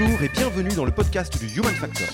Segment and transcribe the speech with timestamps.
[0.00, 2.06] Bonjour et bienvenue dans le podcast du Human Factor.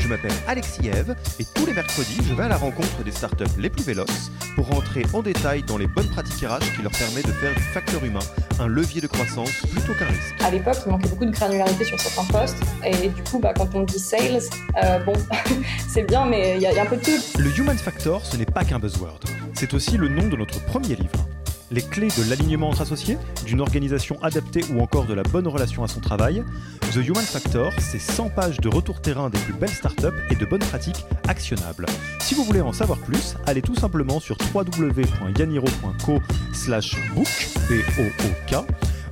[0.00, 3.44] Je m'appelle Alexis Eve et tous les mercredis, je vais à la rencontre des startups
[3.58, 7.28] les plus véloces pour rentrer en détail dans les bonnes pratiques RH qui leur permettent
[7.28, 8.24] de faire du facteur humain
[8.58, 10.34] un levier de croissance plutôt qu'un risque.
[10.42, 13.72] À l'époque, il manquait beaucoup de granularité sur certains postes et du coup, bah, quand
[13.74, 14.40] on dit sales,
[14.82, 15.12] euh, bon,
[15.88, 17.38] c'est bien, mais il y, a un peu de tout.
[17.38, 19.20] Le Human Factor, ce n'est pas qu'un buzzword.
[19.54, 21.28] C'est aussi le nom de notre premier livre
[21.70, 25.84] les clés de l'alignement entre associés, d'une organisation adaptée ou encore de la bonne relation
[25.84, 26.44] à son travail,
[26.92, 30.46] The Human Factor, c'est 100 pages de retour terrain des plus belles startups et de
[30.46, 31.86] bonnes pratiques actionnables.
[32.20, 36.18] Si vous voulez en savoir plus, allez tout simplement sur www.yaniro.co
[36.52, 37.28] slash book.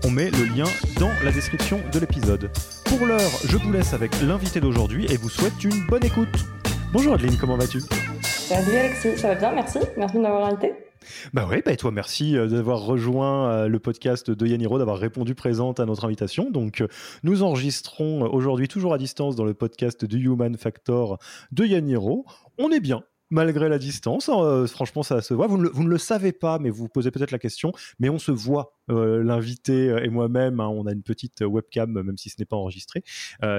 [0.04, 0.66] On met le lien
[0.98, 2.50] dans la description de l'épisode.
[2.84, 6.46] Pour l'heure, je vous laisse avec l'invité d'aujourd'hui et vous souhaite une bonne écoute.
[6.92, 7.80] Bonjour Adeline, comment vas-tu?
[8.22, 9.78] Salut Alexis, ça va bien, merci.
[9.96, 10.85] Merci de m'avoir invité.
[11.32, 14.98] Bah oui, bah et toi merci euh, d'avoir rejoint euh, le podcast de Yaniro, d'avoir
[14.98, 16.50] répondu présente à notre invitation.
[16.50, 16.88] Donc euh,
[17.22, 21.18] nous enregistrons aujourd'hui toujours à distance dans le podcast du Human Factor
[21.52, 22.24] de Yaniro.
[22.58, 24.28] On est bien, malgré la distance.
[24.28, 25.46] Hein, franchement, ça se voit.
[25.46, 27.72] Vous ne, le, savez pas, mais vous vous posez peut-être la question.
[27.98, 30.60] Mais on se voit, l'invité et moi-même.
[30.60, 33.02] Hein, on a une petite webcam, même si ce n'est pas enregistré.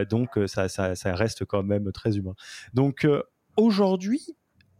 [0.10, 2.34] donc, ça, ça, reste quand même très humain.
[2.74, 3.08] Donc,
[3.56, 4.37] aujourd'hui,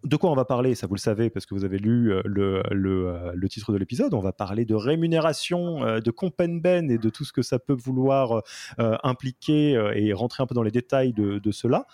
[0.08, 2.22] de quoi on va parler Ça, vous le savez parce que vous avez lu euh,
[2.26, 4.14] le, euh, le, titre de l'épisode.
[4.14, 7.76] On va parler de rémunération, euh, de compenben et de tout ce que ça peut
[7.76, 8.42] vouloir
[8.78, 11.86] impliquer et rentrer un peu dans les détails de, cela.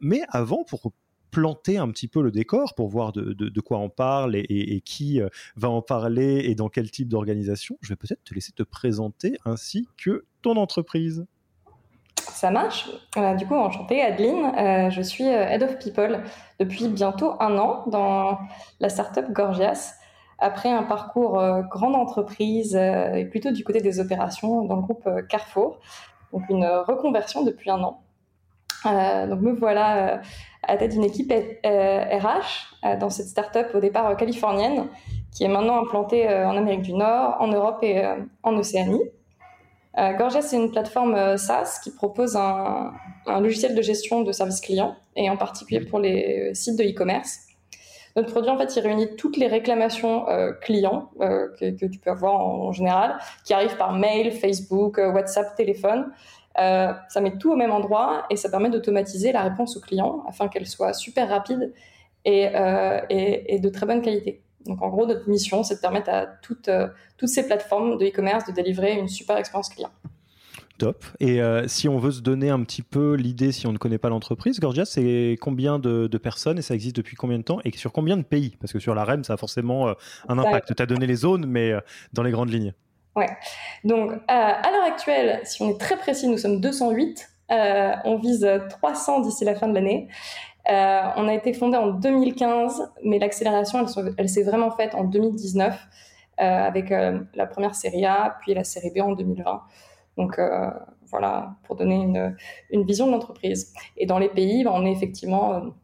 [0.00, 0.92] mais avant, pour
[1.30, 5.20] planter un petit peu le décor pour voir de, quoi on parle et, qui
[5.56, 9.36] va en parler et dans quel type d'organisation, je vais peut-être te laisser te présenter
[9.44, 11.26] ainsi que ton entreprise.
[12.34, 12.90] Ça marche.
[13.16, 14.52] Euh, du coup, enchantée, Adeline.
[14.58, 16.20] Euh, je suis euh, Head of People
[16.58, 18.38] depuis bientôt un an dans
[18.80, 19.94] la startup Gorgias.
[20.40, 21.40] Après un parcours
[21.70, 25.78] grande entreprise et plutôt du côté des opérations dans le groupe Carrefour.
[26.32, 28.02] Donc une reconversion depuis un an.
[28.84, 30.20] donc me voilà
[30.64, 34.88] à tête d'une équipe RH dans cette startup au départ californienne
[35.32, 38.02] qui est maintenant implantée en Amérique du Nord, en Europe et
[38.42, 39.02] en Océanie.
[39.98, 42.92] Euh, Gorgias, c'est une plateforme euh, SaaS qui propose un,
[43.40, 47.38] logiciel de gestion de services clients, et en particulier pour les sites de e-commerce.
[48.16, 52.34] Notre produit, en fait, il réunit toutes les réclamations euh, clients que, tu peux avoir
[52.34, 56.12] en, général, qui arrivent par mail, Facebook, WhatsApp, téléphone.
[56.54, 60.48] ça met tout au même endroit et ça permet d'automatiser la réponse aux clients afin
[60.48, 61.72] qu'elle soit super rapide
[62.24, 64.43] et de très bonne qualité.
[64.66, 68.06] Donc en gros, notre mission, c'est de permettre à toutes, euh, toutes ces plateformes de
[68.06, 69.90] e-commerce de délivrer une super expérience client.
[70.78, 71.04] Top.
[71.20, 73.98] Et euh, si on veut se donner un petit peu l'idée, si on ne connaît
[73.98, 77.76] pas l'entreprise, Gorgias, c'est combien de, personnes et ça existe depuis combien de temps et
[77.76, 78.56] sur combien de pays?
[78.60, 79.94] Parce que sur la REM, ça a forcément euh,
[80.28, 80.74] un impact.
[80.74, 81.72] Tu as donné les zones, mais
[82.12, 82.72] dans les grandes lignes.
[83.14, 83.28] Ouais.
[83.84, 87.28] Donc à l'heure actuelle, si on est très précis, nous sommes 208.
[87.50, 90.08] on vise 300 d'ici la fin de l'année.
[90.70, 93.84] Euh, on a été fondé en 2015, mais l'accélération,
[94.16, 95.74] elle, s'est vraiment faite en 2019
[96.40, 99.62] euh, avec euh, la première série A, puis la série B en 2020.
[100.16, 100.40] Donc
[101.10, 101.96] voilà, pour donner
[102.70, 103.72] une, vision de l'entreprise.
[103.96, 105.74] Et dans les pays, ben, on est effectivement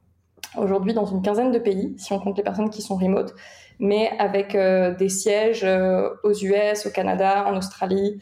[0.57, 3.35] aujourd'hui dans une quinzaine de pays, si on compte les personnes qui sont remote,
[3.81, 8.19] mais avec des sièges aux US, au Canada, en Australie,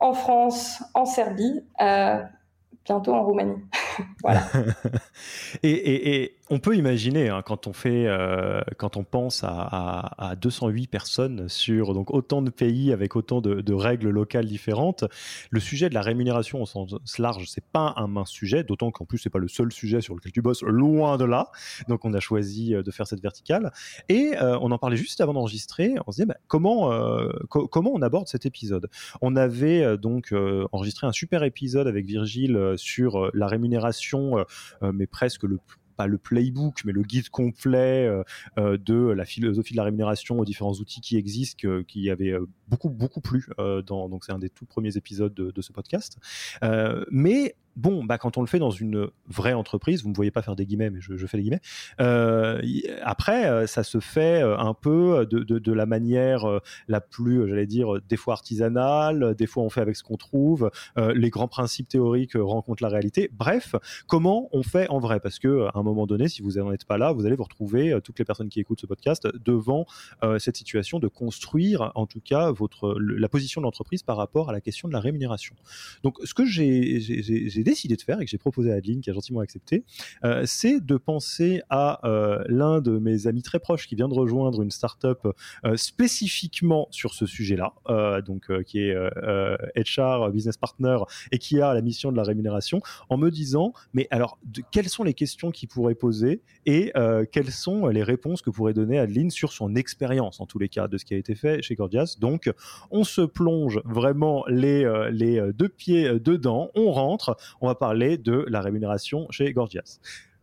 [0.00, 1.64] en France, en Serbie,
[2.84, 3.62] bientôt en Roumanie.
[5.62, 11.48] et, on peut imaginer hein, quand on fait, euh, quand on pense à, 208 personnes
[11.48, 15.04] sur donc autant de pays avec autant de, règles locales différentes,
[15.50, 19.04] le sujet de la rémunération au sens large, c'est pas un mince sujet, d'autant qu'en
[19.04, 21.50] plus c'est pas le seul sujet sur lequel tu bosses, loin de là.
[21.88, 23.72] Donc on a choisi euh, de faire cette verticale
[24.08, 25.94] et euh, on en parlait juste avant d'enregistrer.
[26.06, 26.90] On se disait bah, comment
[27.48, 28.88] comment on aborde cet épisode?
[29.20, 30.32] On avait donc
[30.72, 33.87] enregistré un super épisode avec Virgile sur la rémunération,
[34.92, 35.58] mais presque le
[35.96, 38.08] pas le playbook, mais le guide complet
[38.56, 42.34] de la philosophie de la rémunération aux différents outils qui existent, qui avait
[42.68, 43.48] beaucoup beaucoup plu.
[43.58, 46.18] dans, donc c'est un des tout premiers épisodes de, de ce podcast.
[47.10, 50.30] mais bon, bah, quand on le fait dans une vraie entreprise, vous ne me voyez
[50.30, 51.60] pas faire des guillemets, mais je, fais des guillemets,
[52.00, 52.60] euh,
[53.02, 56.44] après, euh, ça se fait euh, un peu de, la manière
[56.88, 60.70] la plus, j'allais dire, des fois artisanale, des fois on fait avec ce qu'on trouve,
[60.96, 63.30] les grands principes théoriques rencontrent la réalité.
[63.32, 63.76] Bref,
[64.08, 65.20] comment on fait en vrai?
[65.20, 67.44] Parce que à un moment donné, si vous n'en êtes pas là, vous allez vous
[67.44, 69.86] retrouver, toutes les personnes qui écoutent ce podcast, devant
[70.38, 74.52] cette situation de construire, en tout cas, votre, la position de l'entreprise par rapport à
[74.52, 75.54] la question de la rémunération.
[76.02, 76.98] Donc, ce que j'ai
[77.68, 79.84] décidé de faire et que j'ai proposé à Adeline, qui a gentiment accepté,
[80.24, 84.14] euh, c'est de penser à euh, l'un de mes amis très proches qui vient de
[84.14, 85.18] rejoindre une startup
[85.64, 87.74] euh, spécifiquement sur ce sujet-là,
[88.24, 88.94] donc qui est
[89.76, 90.98] HR business partner
[91.32, 94.38] et qui a la mission de la rémunération, en me disant mais alors
[94.70, 96.92] quelles sont les questions qu'il pourrait poser et
[97.32, 100.88] quelles sont les réponses que pourrait donner Adeline sur son expérience en tous les cas
[100.88, 102.16] de ce qui a été fait chez Gorgias.
[102.20, 102.50] Donc
[102.90, 108.44] on se plonge vraiment les, les deux pieds dedans, on rentre, on va parler de
[108.48, 109.98] la rémunération chez Gorgias.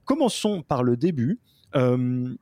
[0.05, 1.39] Commençons par le début.
[1.75, 2.35] Euh,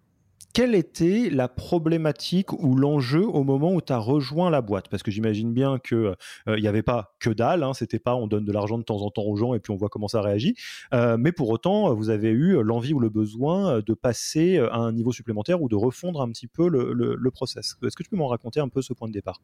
[0.54, 4.88] quelle était la problématique ou l'enjeu au moment où tu as rejoint la boîte?
[4.88, 6.16] Parce que j'imagine bien qu'il euh,
[6.60, 9.10] n'y avait pas que dalle, hein, c'était pas on donne de l'argent de temps en
[9.10, 10.56] temps aux gens et puis on voit comment ça réagit.
[10.94, 14.92] Euh, mais pour autant, vous avez eu l'envie ou le besoin de passer à un
[14.92, 17.76] niveau supplémentaire ou de refondre un petit peu le, le process.
[17.84, 19.42] Est-ce que tu peux m'en raconter un peu ce point de départ?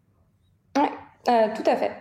[0.78, 0.86] Oui,
[1.26, 1.92] tout à fait.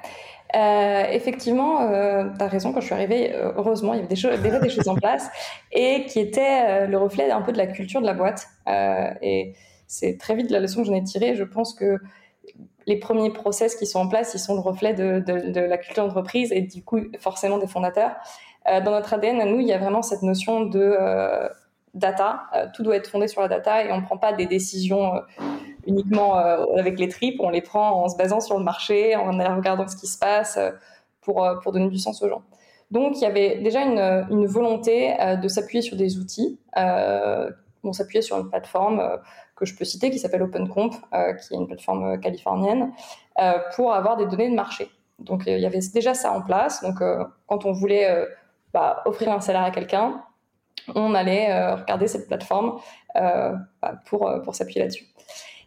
[0.56, 4.08] Euh, effectivement, euh, tu as raison, quand je suis arrivée, euh, heureusement, il y avait
[4.08, 5.28] déjà des choses en place
[5.72, 8.46] et qui étaient le reflet un peu de la culture de la boîte.
[9.22, 9.54] et
[9.86, 11.34] c'est très vite la leçon que j'en ai tirée.
[11.34, 11.98] Je pense que
[12.86, 16.52] les premiers process qui sont en place, ils sont le reflet de la culture d'entreprise
[16.52, 18.16] et du coup, forcément, des fondateurs.
[18.66, 20.96] dans notre ADN, à nous, il y a vraiment cette notion de
[21.94, 22.42] data.
[22.74, 25.12] tout doit être fondé sur la data et on ne prend pas des décisions
[25.86, 29.30] uniquement euh, avec les tripes, on les prend en se basant sur le marché, en
[29.30, 30.70] regardant ce qui se passe euh,
[31.20, 32.42] pour, euh, pour donner du sens aux gens.
[32.90, 36.58] Donc il y avait déjà une, volonté de s'appuyer sur des outils.
[36.75, 39.02] on s'appuyait sur une plateforme
[39.56, 42.92] que je peux citer qui s'appelle OpenComp, qui est une plateforme californienne,
[43.76, 44.88] pour avoir des données de marché.
[45.19, 46.82] Donc il y avait déjà ça en place.
[46.82, 47.02] Donc
[47.46, 48.26] quand on voulait
[48.72, 50.25] bah, offrir un salaire à quelqu'un,
[50.94, 52.78] on allait regarder cette plateforme
[53.14, 55.04] bah, pour s'appuyer là-dessus.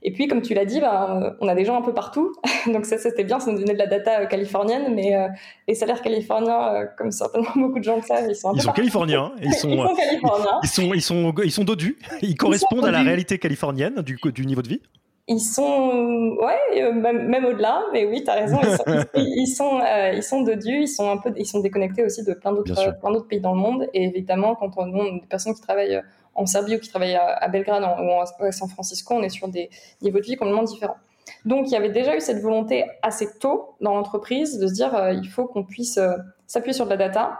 [0.04, 2.34] Et puis, comme tu l'as dit, bah, on a des gens un peu partout.
[2.68, 5.28] Donc ça, c'était bien, ça nous donnait de la data euh, californienne, mais euh,
[5.68, 8.62] les salaires californiens, euh, comme certainement beaucoup de gens le savent, ils sont un ils
[8.62, 9.32] sont californiens.
[9.42, 10.60] Ils sont, ils sont californiens.
[10.64, 11.98] Ils sont, ils sont, ils sont dodus.
[12.22, 14.82] Ils correspondent à la réalité californienne du, du niveau de vie
[15.28, 18.84] ils sont, ouais, même, au-delà, mais oui, tu as raison, ils sont,
[19.16, 19.80] ils, sont,
[20.14, 23.12] ils sont dodus, ils sont un peu, ils sont déconnectés aussi de plein d'autres, plein
[23.12, 23.88] d'autres pays dans le monde.
[23.94, 26.02] Et évidemment, quand on demande des personnes qui travaillent
[26.36, 29.70] en Serbie ou qui travaillent à, Belgrade ou à San Francisco, on est sur des
[30.02, 30.98] niveaux de vie complètement différents.
[31.46, 34.96] Donc il y avait déjà eu cette volonté assez tôt dans l'entreprise de se dire
[34.96, 36.18] euh, il faut qu'on puisse euh,
[36.48, 37.40] s'appuyer sur de la data,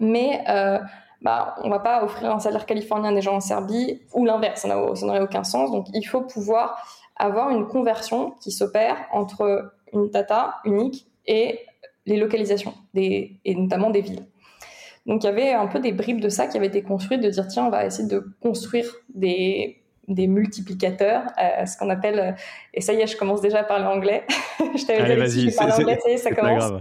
[0.00, 0.78] mais euh,
[1.22, 4.24] bah, on ne va pas offrir un salaire californien à des gens en Serbie ou
[4.24, 5.70] l'inverse, ça n'aurait aucun sens.
[5.70, 6.76] Donc il faut pouvoir
[7.16, 11.60] avoir une conversion qui s'opère entre une data unique et
[12.06, 14.26] les localisations, et notamment des villes.
[15.06, 17.28] Donc il y avait un peu des bribes de ça qui avaient été construites, de
[17.28, 22.36] dire tiens, on va essayer de construire des, des multiplicateurs, euh, ce qu'on appelle,
[22.72, 24.24] et ça y est, je commence déjà à parler anglais.
[24.58, 26.72] je t'avais dit que anglais, ça y est, ça commence.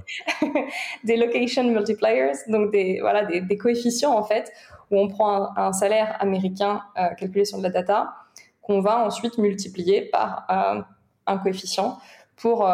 [1.03, 4.51] des location multipliers, donc des, voilà, des, des, coefficients en fait,
[4.89, 8.13] où on prend un, salaire américain euh, calculé sur de la data,
[8.61, 10.81] qu'on va ensuite multiplier par euh,
[11.27, 11.97] un coefficient
[12.37, 12.69] pour,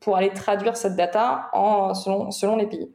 [0.00, 2.88] pour aller traduire cette data en, selon, selon les pays.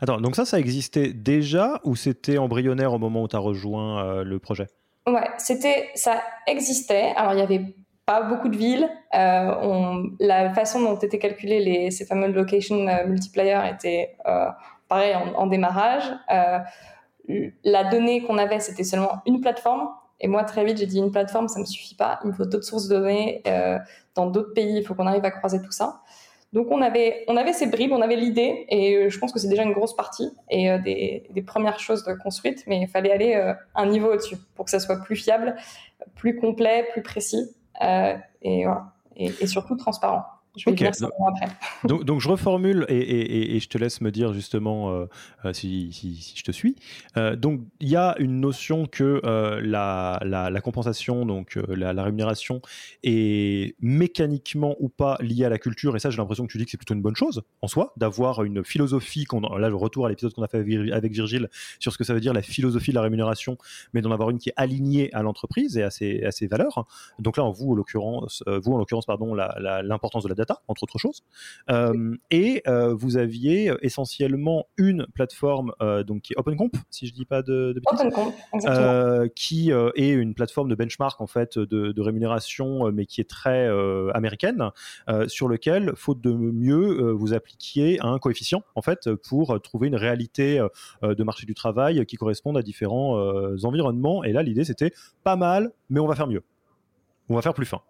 [0.00, 4.04] Attends, donc ça, ça existait déjà ou c'était embryonnaire au moment où tu as rejoint
[4.04, 4.66] euh, le projet?
[5.06, 7.12] Ouais, c'était, ça existait.
[7.16, 7.74] Alors, il n'y avait
[8.04, 8.88] pas beaucoup de villes.
[9.14, 14.16] Euh, la façon dont étaient calculés les, ces fameux location euh, multipliers était
[14.88, 16.04] pareil en, démarrage.
[17.64, 19.88] la donnée qu'on avait, c'était seulement une plateforme.
[20.20, 22.20] Et moi, très vite, j'ai dit une plateforme, ça me suffit pas.
[22.24, 23.42] Il me faut d'autres sources de données
[24.14, 24.78] dans d'autres pays.
[24.78, 26.02] Il faut qu'on arrive à croiser tout ça.
[26.56, 29.38] Donc on avait, on avait ces bribes, on avait l'idée, et euh, je pense que
[29.38, 33.34] c'est déjà une grosse partie et euh, des, premières choses construites, mais il fallait aller
[33.34, 35.54] euh, un niveau au-dessus pour que ça soit plus fiable,
[36.14, 38.64] plus complet, plus précis et,
[39.16, 40.24] et, surtout transparent.
[40.56, 41.48] Je vais dire ça après.
[42.04, 45.06] donc, je reformule et, je te laisse me dire justement euh,
[45.44, 46.76] euh, si, je te suis.
[47.16, 49.20] Euh, donc il y a une notion que
[49.62, 52.62] la, compensation, donc la, rémunération
[53.02, 56.64] est mécaniquement ou pas liée à la culture et ça j'ai l'impression que tu dis
[56.64, 60.06] que c'est plutôt une bonne chose en soi d'avoir une philosophie qu'on là je retour
[60.06, 60.58] à l'épisode qu'on a fait
[60.92, 61.48] avec Virgile
[61.78, 63.58] sur ce que ça veut dire la philosophie de la rémunération
[63.92, 66.86] mais d'en avoir une qui est alignée à l'entreprise et à ses, à ses valeurs.
[67.18, 70.98] Donc là vous en l'occurrence vous en l'occurrence pardon l'importance de la data entre autres
[70.98, 71.22] choses.
[71.70, 77.12] Euh, et euh, vous aviez essentiellement une plateforme euh, donc qui est OpenComp, si je
[77.12, 78.06] dis pas de, de bêtises,
[79.34, 83.68] qui est une plateforme de benchmark en fait de, rémunération, mais qui est très
[84.14, 84.70] américaine,
[85.26, 90.64] sur lequel, faute de mieux, vous appliquiez un coefficient en fait pour trouver une réalité
[91.02, 93.16] de marché du travail qui corresponde à différents
[93.64, 94.22] environnements.
[94.24, 94.92] Et là, l'idée c'était
[95.24, 96.42] pas mal, mais on va faire mieux.
[97.28, 97.80] On va faire plus fin.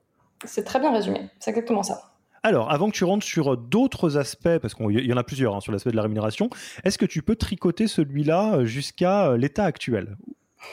[0.45, 1.31] C'est très bien résumé.
[1.39, 2.16] C'est exactement ça.
[2.47, 5.61] Alors, avant que tu rentres sur d'autres aspects, parce qu'il y en a plusieurs hein,
[5.61, 6.49] sur l'aspect de la rémunération,
[6.85, 10.17] est-ce que tu peux tricoter celui-là jusqu'à euh, l'état actuel?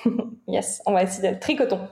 [0.48, 1.88] Yes, on va essayer de tricotons.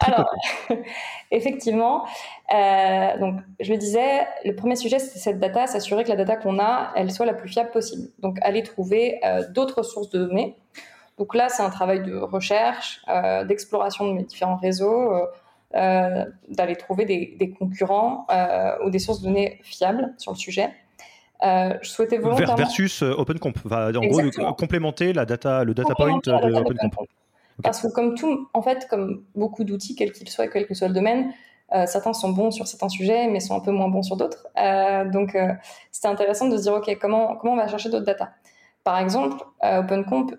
[0.00, 0.30] Alors,
[1.30, 2.06] effectivement,
[2.54, 6.36] euh, donc je le disais, le premier sujet c'était cette data, s'assurer que la data
[6.36, 8.08] qu'on a, elle soit la plus fiable possible.
[8.20, 10.56] Donc, aller trouver euh, d'autres sources de données.
[11.18, 13.02] Donc là, c'est un travail de recherche,
[13.46, 15.12] d'exploration de mes différents réseaux
[15.74, 20.70] euh, d'aller trouver des, concurrents euh, ou des sources de données fiables sur le sujet.
[21.44, 22.54] Euh, je souhaitais volontairement...
[22.54, 27.06] Versus OpenComp, va en gros complémenter la data, le data point de OpenComp.
[27.62, 30.88] Parce que comme tout, en fait, comme beaucoup d'outils, quels qu'ils soient, quel que soit
[30.88, 31.34] le domaine,
[31.84, 34.46] certains sont bons sur certains sujets, mais sont un peu moins bons sur d'autres.
[35.12, 35.36] donc,
[35.92, 38.30] c'était intéressant de se dire, OK, comment, comment on va chercher d'autres data?
[38.84, 40.34] Par exemple, OpenComp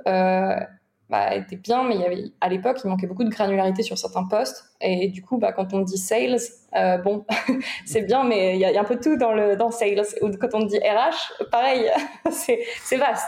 [1.10, 3.98] bah, était bien, mais il y avait, à l'époque, il manquait beaucoup de granularité sur
[3.98, 4.70] certains postes.
[4.80, 6.38] Et du coup, bah, quand on dit sales,
[6.76, 7.26] euh, bon,
[7.86, 10.06] c'est bien, mais il y, a un peu tout dans, le, dans sales.
[10.22, 11.90] Ou quand on dit RH, pareil,
[12.32, 13.28] c'est vaste.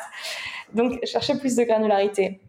[0.75, 2.39] Donc, chercher plus de granularité.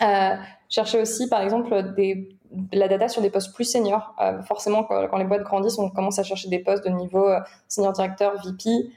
[0.00, 0.36] Euh,
[0.70, 2.30] chercher aussi, par exemple, des,
[2.72, 4.14] la data sur des postes plus seniors.
[4.22, 7.28] Euh, forcément, quand, les boîtes grandissent, on commence à chercher des postes de niveau
[7.68, 8.90] senior directeur, VP.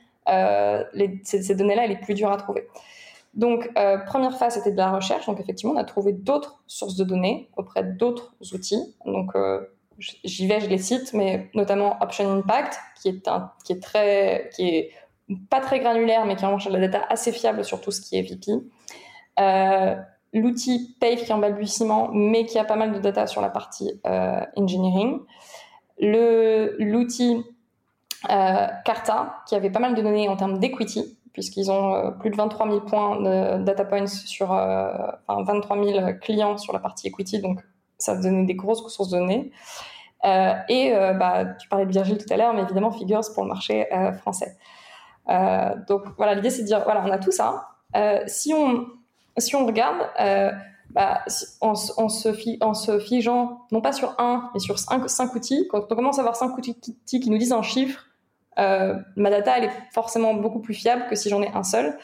[1.25, 2.65] Ces, ces données-là, elles sont plus dures à trouver.
[3.35, 5.25] Donc, euh, première phase, c'était de la recherche.
[5.25, 8.95] Donc, effectivement, on a trouvé d'autres sources de données auprès d'autres outils.
[9.05, 9.61] Donc, euh,
[9.99, 14.49] j'y vais, je les cite, mais notamment Option Impact, qui est, un, qui est, très,
[14.55, 14.91] qui est
[15.49, 18.17] pas très granulaire, mais qui en de la data assez fiable sur tout ce qui
[18.17, 18.53] est VP.
[19.41, 19.95] Euh,
[20.31, 23.49] l'outil PAVE, qui est en balbutiement, mais qui a pas mal de data sur la
[23.49, 23.99] partie
[24.55, 25.19] engineering.
[25.99, 27.43] L'outil
[28.23, 32.37] Carta, qui avait pas mal de données en termes d'equity, puisqu'ils ont euh, plus de
[32.37, 34.87] 23 000 points de data points sur, euh,
[35.27, 37.59] enfin 23 000 clients sur la partie equity, donc
[37.97, 39.51] ça donnait des grosses sources de données.
[40.23, 43.49] Euh, et bah, tu parlais de Virgile tout à l'heure, mais évidemment Figures pour le
[43.49, 43.85] marché
[44.21, 44.55] français.
[45.87, 47.67] donc voilà, l'idée c'est de dire, voilà, on a tout ça.
[48.27, 48.85] si, on,
[49.37, 49.97] si on regarde,
[50.89, 51.25] bah,
[51.59, 56.17] en, se figeant, non pas sur un, mais sur cinq, cinq outils, quand on commence
[56.17, 58.14] à avoir cinq outils qui nous disent un chiffre, euh,
[58.57, 61.97] ma data, elle est forcément beaucoup plus fiable que si j'en ai un seul.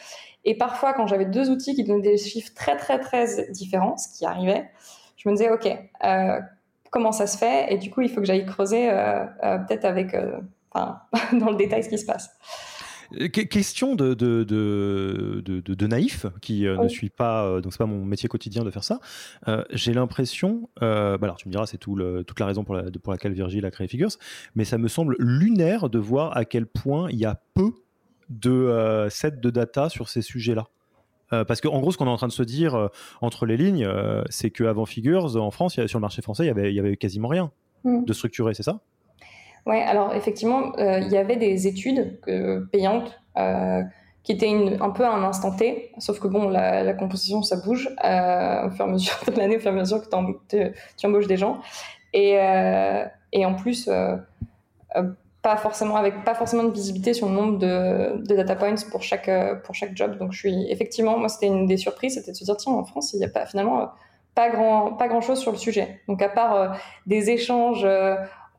[0.43, 4.17] Et parfois, quand j'avais deux outils qui donnaient des chiffres très, très, très différents, ce
[4.17, 4.69] qui arrivait,
[5.17, 5.67] je me disais, OK,
[6.03, 6.39] euh,
[6.89, 7.71] comment ça se fait?
[7.71, 9.25] Et du coup, il faut que j'aille creuser euh,
[9.59, 10.13] peut-être avec,
[10.73, 12.31] dans le détail ce qui se passe.
[13.19, 17.77] Euh, question de, de, de, de naïf qui euh, ne suis pas, euh, donc c'est
[17.79, 18.99] pas mon métier quotidien de faire ça.
[19.71, 23.11] J'ai l'impression, bah alors tu me diras, c'est tout toute la raison pour, la, pour
[23.11, 24.11] laquelle Virgile a créé Figures,
[24.55, 27.71] mais ça me semble lunaire de voir à quel point il y a peu
[28.29, 30.67] de sets de data sur ces sujets-là.
[31.29, 32.89] parce qu'en gros, ce qu'on est en train de se dire
[33.19, 33.89] entre les lignes,
[34.29, 36.97] c'est qu'avant Figures, en France, sur le marché français, il y avait, il y avait
[36.97, 37.51] quasiment rien
[37.83, 38.05] mm.
[38.05, 38.81] de structuré, c'est ça?
[39.65, 42.19] Oui, alors effectivement, euh, il y avait des études
[42.71, 43.83] payantes euh,
[44.23, 47.89] qui étaient un peu à un instant T, sauf que bon, la, composition, ça bouge
[48.03, 51.05] euh, au fur et à mesure de l'année, au fur et à mesure que tu
[51.05, 51.59] embauches des gens.
[52.13, 53.89] Et, en plus,
[55.41, 59.01] pas forcément avec pas forcément de visibilité sur le nombre de, de, data points pour
[59.01, 59.29] chaque
[59.63, 60.17] pour chaque job.
[60.19, 62.83] Donc je suis effectivement, moi c'était une des surprises, c'était de se dire tiens en
[62.83, 63.89] France il n'y a pas finalement
[64.35, 66.01] pas grand pas grand chose sur le sujet.
[66.07, 66.77] Donc à part
[67.07, 67.87] des échanges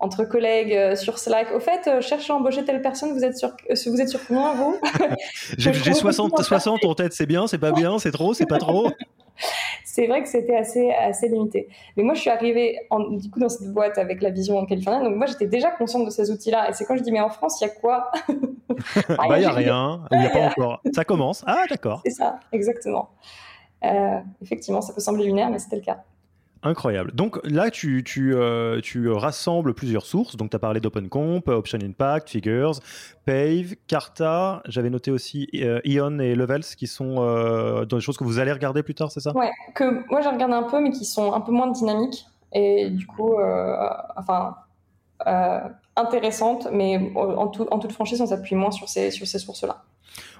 [0.02, 1.52] entre collègues euh, sur Slack.
[1.54, 4.20] Au fait, euh, cherchez à embaucher telle personne, vous êtes sur, euh, vous êtes sur
[4.26, 4.76] combien, vous?
[5.58, 8.90] J'ai 60, 60 en tête, c'est bien, c'est pas bien, c'est trop, c'est pas trop
[9.84, 11.68] C'est vrai que c'était assez, assez limité.
[11.96, 14.66] Mais moi, je suis arrivée en, du coup dans cette boîte avec la vision en
[14.66, 16.68] Californie, donc moi, j'étais déjà consciente de ces outils-là.
[16.68, 18.10] Et c'est quand je dis, mais en France, il y a quoi?
[19.08, 20.80] Bah, il n'y a rien, il n'y a pas encore.
[20.94, 21.44] Ça commence.
[21.46, 22.00] Ah, d'accord.
[22.04, 23.10] C'est ça, exactement.
[24.40, 26.02] effectivement, ça peut sembler lunaire, mais c'était le cas.
[26.64, 27.10] Incroyable.
[27.12, 30.36] Donc là, euh, tu rassembles plusieurs sources.
[30.36, 32.78] Donc tu as parlé d'OpenComp, Option Impact, Figures,
[33.24, 34.62] Pave, Carta.
[34.66, 38.38] J'avais noté aussi euh, Ion et Levels qui sont euh, dans des choses que vous
[38.38, 39.36] allez regarder plus tard, c'est ça?
[39.36, 42.26] Ouais, que moi j'ai regardé un peu, mais qui sont un peu moins dynamiques.
[42.52, 43.38] Et du coup,
[44.16, 44.56] enfin,
[45.96, 49.82] intéressantes, mais en, tout, en toute franchise, on s'appuie moins sur ces sources-là.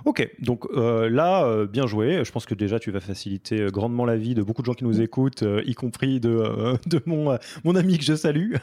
[0.04, 2.24] Ok, donc euh, là, euh, bien joué.
[2.24, 4.74] Je pense que déjà, tu vas faciliter euh, grandement la vie de beaucoup de gens
[4.74, 8.54] qui nous écoutent, y compris de, de mon, mon ami que je salue.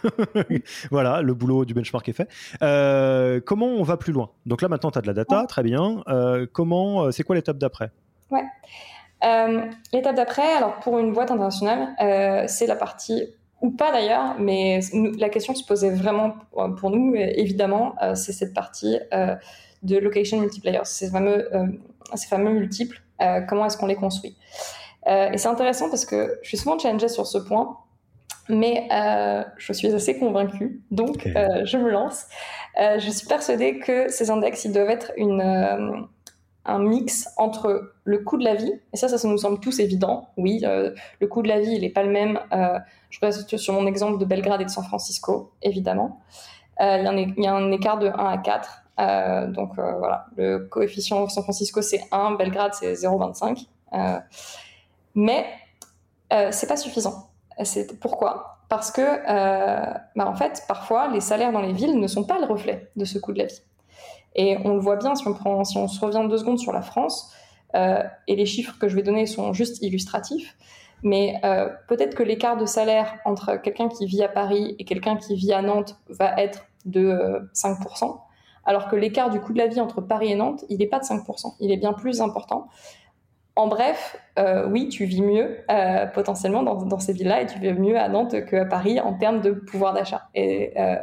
[0.92, 3.42] voilà, le boulot du benchmark est fait.
[3.46, 4.32] comment on va plus loin?
[4.46, 6.04] Donc là, maintenant, tu as de la data, très bien.
[6.52, 7.92] comment, c'est quoi l'étape d'après?
[8.32, 8.44] Ouais.
[9.94, 11.90] l'étape d'après, alors pour une boîte internationale,
[12.48, 13.24] c'est la partie
[13.62, 14.80] ou pas d'ailleurs, mais
[15.18, 16.36] la question se posait vraiment
[16.80, 18.98] pour nous, évidemment, c'est cette partie
[19.84, 21.68] de location multipliers, ces fameux, euh,
[22.16, 24.36] ces fameux multiples, euh, comment est-ce qu'on les construit.
[25.08, 27.78] Euh, et c'est intéressant parce que je suis souvent challengée sur ce point,
[28.50, 28.88] mais
[29.58, 32.26] je suis assez convaincue, donc je me lance.
[32.78, 36.08] je suis persuadée que ces index, ils doivent être une,
[36.66, 40.30] un mix entre le coût de la vie, et ça, ça, nous semble tous évident.
[40.36, 42.40] Oui, le coût de la vie, il n'est pas le même.
[43.12, 46.20] je reste sur mon exemple de Belgrade et de San Francisco, évidemment.
[46.80, 48.84] Il y, y, a un écart de 1 à 4.
[49.00, 53.66] Euh, donc euh, voilà, le coefficient San Francisco c'est 1, Belgrade c'est 0,25.
[53.94, 54.20] Euh,
[55.16, 55.46] mais
[56.52, 57.30] c'est pas suffisant.
[58.00, 58.60] Pourquoi?
[58.70, 59.02] Parce que
[60.16, 63.06] bah, en fait, parfois les salaires dans les villes ne sont pas le reflet de
[63.06, 63.62] ce coût de la vie.
[64.36, 66.72] Et on le voit bien si on prend, si on se revient deux secondes sur
[66.72, 67.34] la France.
[67.74, 70.56] et les chiffres que je vais donner sont juste illustratifs.
[71.02, 71.42] Mais
[71.88, 75.52] peut-être que l'écart de salaire entre quelqu'un qui vit à Paris et quelqu'un qui vit
[75.52, 78.20] à Nantes va être de 5%
[78.66, 81.00] alors que l'écart du coût de la vie entre Paris et Nantes, il n'est pas
[81.00, 82.68] de 5%, il est bien plus important.
[83.56, 87.74] En bref, euh, oui, tu vis mieux euh, potentiellement dans, ces villes-là et tu vis
[87.74, 90.30] mieux à Nantes qu'à Paris en termes de pouvoir d'achat.
[90.34, 90.96] Et, euh,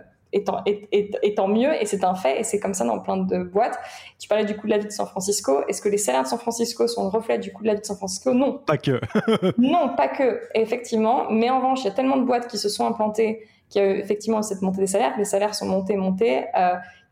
[1.37, 3.79] tant, mieux, et c'est un fait, et c'est comme ça dans plein de boîtes.
[4.19, 5.65] Tu parlais du coût de la vie de San Francisco.
[5.69, 7.81] Est-ce que les salaires de San Francisco sont le reflet du coût de la vie
[7.81, 8.33] de San Francisco?
[8.33, 8.61] Non.
[8.67, 9.01] Pas que.
[9.59, 11.31] non, pas que, effectivement.
[11.31, 13.97] Mais en revanche, il y a tellement de boîtes qui se sont implantées qui a
[13.97, 15.15] effectivement cette montée des salaires.
[15.19, 16.45] Les salaires sont montés, montés.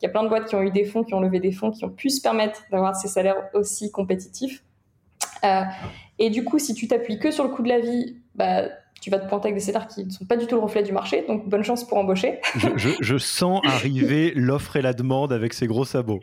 [0.04, 1.50] Il y a plein de boîtes qui ont eu des fonds, qui ont levé des
[1.50, 4.62] fonds, qui ont pu se permettre d'avoir ces salaires aussi compétitifs.
[5.44, 5.62] Euh,
[6.18, 8.64] et du coup, si tu t'appuies que sur le coût de la vie, bah,
[9.00, 10.82] tu vas te pointer avec des salaires qui ne sont pas du tout le reflet
[10.82, 11.24] du marché.
[11.26, 12.38] Donc, bonne chance pour embaucher.
[12.76, 16.20] je, sens arriver l'offre et la demande avec ces gros sabots.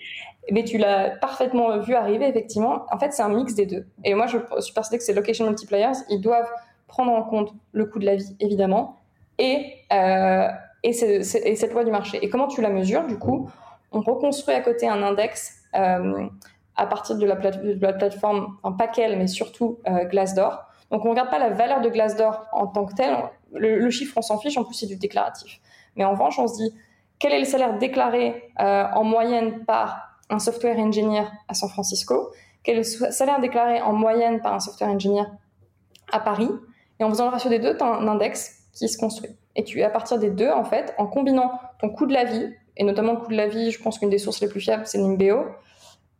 [0.51, 2.85] Mais tu l'as parfaitement vu arriver, effectivement.
[2.91, 3.87] En fait, c'est un mix des deux.
[4.05, 6.51] Et moi, je suis persuadée que ces location multipliers, ils doivent
[6.87, 9.01] prendre en compte le coût de la vie, évidemment,
[9.39, 10.49] et, euh,
[10.83, 12.19] et, et cette loi du marché.
[12.21, 13.49] Et comment tu la mesures, du coup?
[13.91, 16.27] On reconstruit à côté un index euh,
[16.75, 20.63] à partir de la, plateforme, enfin pas qu'elle, mais surtout euh, Glassdoor.
[20.89, 23.15] Donc on ne regarde pas la valeur de Glassdoor en tant que telle.
[23.53, 25.59] Le, chiffre, on s'en fiche, en plus c'est du déclaratif.
[25.95, 26.73] Mais en revanche, on se dit
[27.19, 32.31] quel est le salaire déclaré euh, en moyenne par un software engineer à San Francisco?
[32.63, 35.25] Quel est le salaire déclaré en moyenne par un software engineer
[36.11, 36.49] à Paris?
[36.99, 39.31] Et en faisant le ratio des deux, tu as un index qui se construit.
[39.55, 42.53] Et tu, à partir des deux, en fait, en combinant ton coût de la vie,
[42.77, 44.85] et notamment le coût de la vie, je pense qu'une des sources les plus fiables,
[44.85, 45.45] c'est Nimbeo.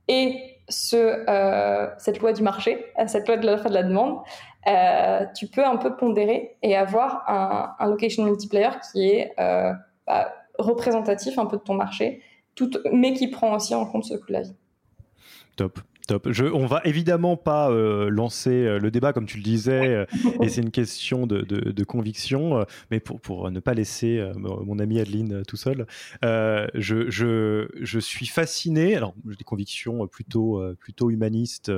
[0.08, 0.38] Et
[0.70, 0.96] ce,
[1.30, 4.20] euh, cette loi du marché, euh, cette loi de l'offre et de la demande,
[4.68, 11.38] euh, tu peux un peu pondérer et avoir un, location multiplier qui est bah, représentatif
[11.40, 12.22] un peu de ton marché,
[12.92, 14.56] mais qui prend aussi en compte ce coût de la vie.
[15.56, 15.80] Top.
[16.08, 16.32] Top.
[16.32, 20.06] Je, on va évidemment pas euh, lancer euh, le débat comme tu le disais, euh,
[20.42, 25.00] et c'est une question de, de, conviction, mais pour, pour, ne pas laisser mon ami
[25.00, 25.86] Adeline tout seul,
[26.24, 28.96] je, je, je, suis fasciné.
[28.96, 31.72] Alors, j'ai des convictions plutôt, plutôt humanistes,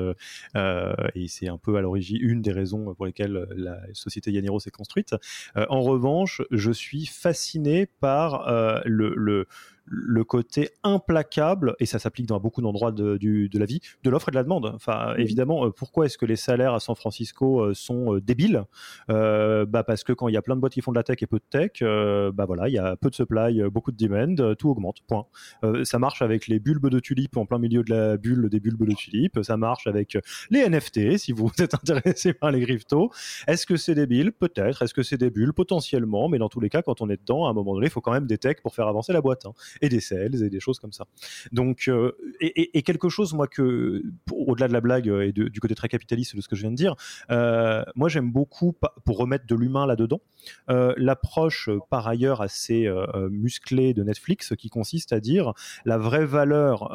[0.54, 4.72] et c'est un peu à l'origine une des raisons pour lesquelles la société Yaniro s'est
[4.72, 5.16] construite.
[5.56, 9.48] en revanche, je suis fasciné par le, le
[9.86, 14.30] le côté implacable, et ça s'applique dans beaucoup d'endroits de, de, la vie, de l'offre
[14.30, 14.72] et de la demande.
[14.74, 18.64] Enfin, évidemment, euh, pourquoi est-ce que les salaires à San Francisco euh, sont euh, débiles?
[19.08, 21.18] Bah Parce que quand il y a plein de boîtes qui font de la tech
[21.22, 21.84] et peu de tech,
[22.34, 25.26] bah voilà, il y a peu de supply, beaucoup de demand, tout augmente, point.
[25.84, 28.88] ça marche avec les bulbes de tulipes en plein milieu de la bulle des bulbes
[28.88, 30.18] de tulipes, ça marche avec
[30.50, 33.12] les NFT, si vous êtes intéressé par les cryptos.
[33.48, 34.32] Est-ce que c'est débile?
[34.32, 34.82] Peut-être.
[34.82, 35.54] Est-ce que c'est des bulles?
[35.54, 37.92] Potentiellement, mais dans tous les cas, quand on est dedans, à un moment donné, il
[37.92, 39.46] faut quand même des techs pour faire avancer la boîte.
[39.46, 41.06] Hein et des sales et des choses comme ça.
[41.52, 45.88] Donc, euh, et, quelque chose, moi, que, au-delà de la blague et du côté très
[45.88, 46.96] capitaliste de ce que je viens de dire,
[47.32, 48.74] euh, moi, j'aime beaucoup,
[49.06, 50.22] pour remettre de l'humain là-dedans,
[50.70, 52.90] euh, l'approche par ailleurs assez
[53.30, 55.54] musclée de Netflix qui consiste à dire
[55.86, 56.90] la vraie valeur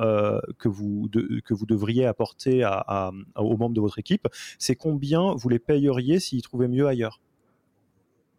[0.58, 1.08] que, vous
[1.44, 2.64] que vous devriez apporter
[3.36, 7.20] aux membres de votre équipe, c'est combien vous les payeriez s'ils trouvaient mieux ailleurs.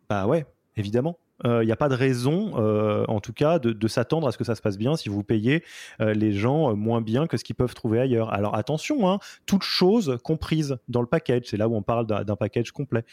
[0.10, 3.88] Bah ouais, évidemment il euh, n'y a pas de raison, euh, en tout cas, de,
[3.88, 5.64] s'attendre à ce que ça se passe bien si vous payez
[6.02, 8.34] euh, les gens moins bien que ce qu'ils peuvent trouver ailleurs.
[8.34, 12.36] Alors attention, hein, toutes choses comprises dans le package, c'est là où on parle d'un
[12.36, 13.04] package complet.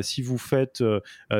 [0.00, 0.82] si vous faites,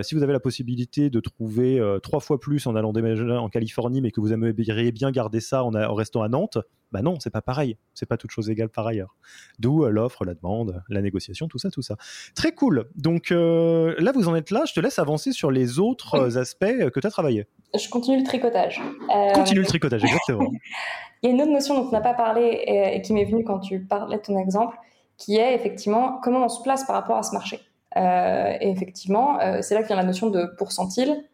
[0.02, 4.00] si vous avez la possibilité de trouver trois fois plus en allant déménager en Californie,
[4.00, 6.58] mais que vous aimeriez bien garder ça en, en restant à Nantes,
[6.90, 7.78] bah non, c'est pas pareil.
[7.94, 9.16] C'est pas toute chose égale par ailleurs.
[9.58, 11.96] D'où l'offre, la demande, la négociation, tout ça, tout ça.
[12.34, 12.88] Très cool.
[12.94, 14.64] Donc là, vous en êtes là.
[14.66, 18.24] Je te laisse avancer sur les autres aspects que tu as travaillé Je continue le
[18.24, 18.80] tricotage.
[19.14, 20.50] Euh, continue le tricotage, exactement.
[21.22, 23.44] Il y a une autre notion dont on n'a pas parlé et, qui m'est venue
[23.44, 24.76] quand tu parlais de ton exemple,
[25.16, 27.60] qui est effectivement comment on se place par rapport à ce marché.
[27.96, 31.24] Euh, et effectivement, euh, c'est là qu'il y a la notion de pourcentile,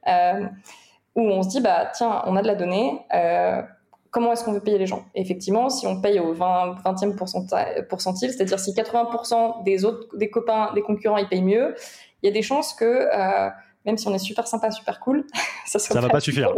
[1.15, 3.01] où on se dit, bah, tiens, on a de la donnée,
[4.11, 5.05] comment est-ce qu'on veut payer les gens?
[5.15, 10.73] Effectivement, si on paye au 20, e pourcentile, c'est-à-dire si 80% des autres, des copains,
[10.75, 11.75] des concurrents, ils payent mieux,
[12.23, 13.09] il y a des chances que
[13.89, 15.25] même si on est super sympa, super cool,
[15.67, 16.53] ça ne va pas suffire.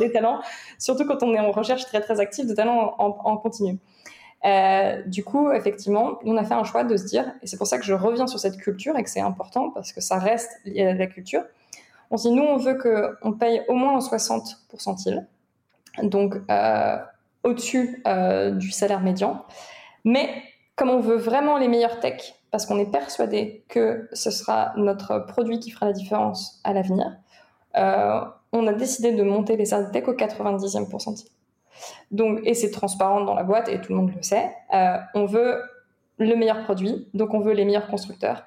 [0.00, 0.40] Les, talents,
[0.78, 3.78] surtout quand on est en recherche très très active de talents en, continu.
[4.44, 7.66] Euh, du coup, effectivement, on a fait un choix de se dire, et c'est pour
[7.66, 10.50] ça que je reviens sur cette culture et que c'est important parce que ça reste
[10.64, 11.42] lié à la culture.
[12.10, 15.26] On se dit, nous, on veut qu'on paye au moins en 60 pourcentiles,
[16.02, 16.96] donc euh,
[17.44, 19.44] au-dessus euh, du salaire médian.
[20.04, 20.42] Mais
[20.74, 25.18] comme on veut vraiment les meilleurs techs, parce qu'on est persuadé que ce sera notre
[25.20, 27.16] produit qui fera la différence à l'avenir,
[27.76, 28.20] euh,
[28.52, 31.30] on a décidé de monter les services au 90e pourcentile.
[32.10, 34.54] Donc, et c'est transparent dans la boîte et tout le monde le sait.
[34.74, 35.62] Euh, on veut
[36.18, 38.44] le meilleur produit, donc on veut les meilleurs constructeurs.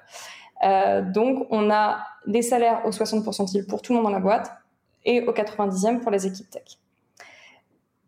[0.64, 4.22] Euh, donc, on a des salaires au 60 pourcentile pour tout le monde dans la
[4.22, 4.52] boîte
[5.04, 6.78] et au 90e pour les équipes tech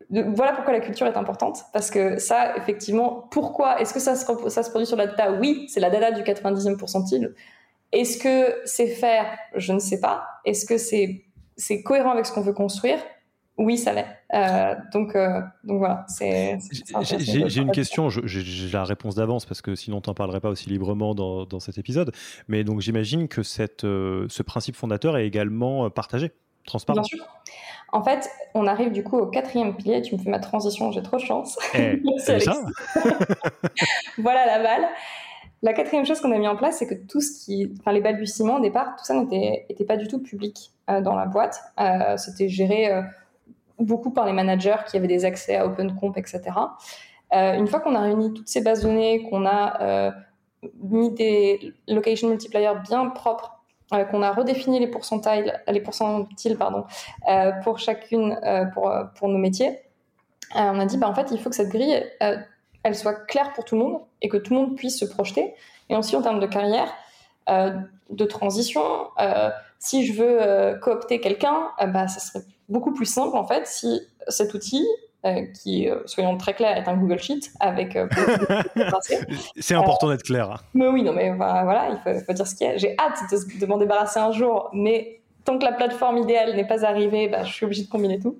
[0.09, 4.49] voilà pourquoi la culture est importante, parce que ça, effectivement, pourquoi Est-ce que ça se,
[4.49, 5.33] ça se produit sur la data?
[5.33, 7.35] Oui, c'est la data du 90e pourcentile.
[7.91, 9.25] Est-ce que c'est faire?
[9.55, 10.23] Je ne sais pas.
[10.45, 11.25] Est-ce que c'est
[11.57, 12.99] c'est cohérent avec ce qu'on veut construire?
[13.57, 14.07] Oui, ça l'est.
[14.33, 16.05] Euh, donc, euh, donc voilà.
[16.21, 18.09] J'ai une question.
[18.09, 21.59] J'ai la réponse d'avance parce que sinon, tu n'en parlerais pas aussi librement dans, dans
[21.59, 22.13] cet épisode.
[22.47, 26.31] Mais donc, j'imagine que cette, euh, ce principe fondateur est également partagé,
[26.65, 27.01] transparent.
[27.01, 27.25] Bien sûr.
[27.91, 30.01] En fait, on arrive du coup au quatrième pilier.
[30.01, 31.57] Tu me fais ma transition, j'ai trop de chance.
[31.75, 32.53] Eh, c'est ça?
[34.17, 34.87] Voilà la balle.
[35.61, 37.99] La quatrième chose qu'on a mis en place, c'est que tout ce qui, enfin les
[37.99, 41.59] balbutiements au départ, tout ça n'était pas du tout public euh, dans la boîte.
[41.79, 43.01] Euh, c'était géré euh,
[43.77, 46.43] beaucoup par les managers qui avaient des accès à OpenComp, etc.
[47.31, 50.11] une fois qu'on a réuni toutes ces bases de données, qu'on a
[50.81, 53.58] mis des location multipliers bien propres
[53.93, 56.85] euh, qu'on a redéfini les pourcentiles, les pourcentiles pardon,
[57.27, 59.79] euh, pour chacune, euh, pour, pour nos métiers.
[60.53, 63.65] on a dit, bah, en fait, il faut que cette grille, elle soit claire pour
[63.65, 65.53] tout le monde et que tout le monde puisse se projeter.
[65.89, 66.93] Et aussi en termes de carrière,
[67.47, 68.83] de transition,
[69.79, 74.53] si je veux coopter quelqu'un, bah, ça serait beaucoup plus simple en fait si cet
[74.53, 74.85] outil
[75.25, 77.97] euh, qui, euh, soyons très clairs, est un Google Sheet avec.
[77.97, 78.07] Euh,
[79.59, 80.63] c'est important d'être clair.
[80.73, 82.77] Mais oui, non, mais voilà, il faut, dire ce qu'il y a.
[82.77, 83.19] J'ai hâte
[83.59, 87.43] de, m'en débarrasser un jour, mais tant que la plateforme idéale n'est pas arrivée, bah,
[87.43, 88.39] je suis obligée de combiner tout.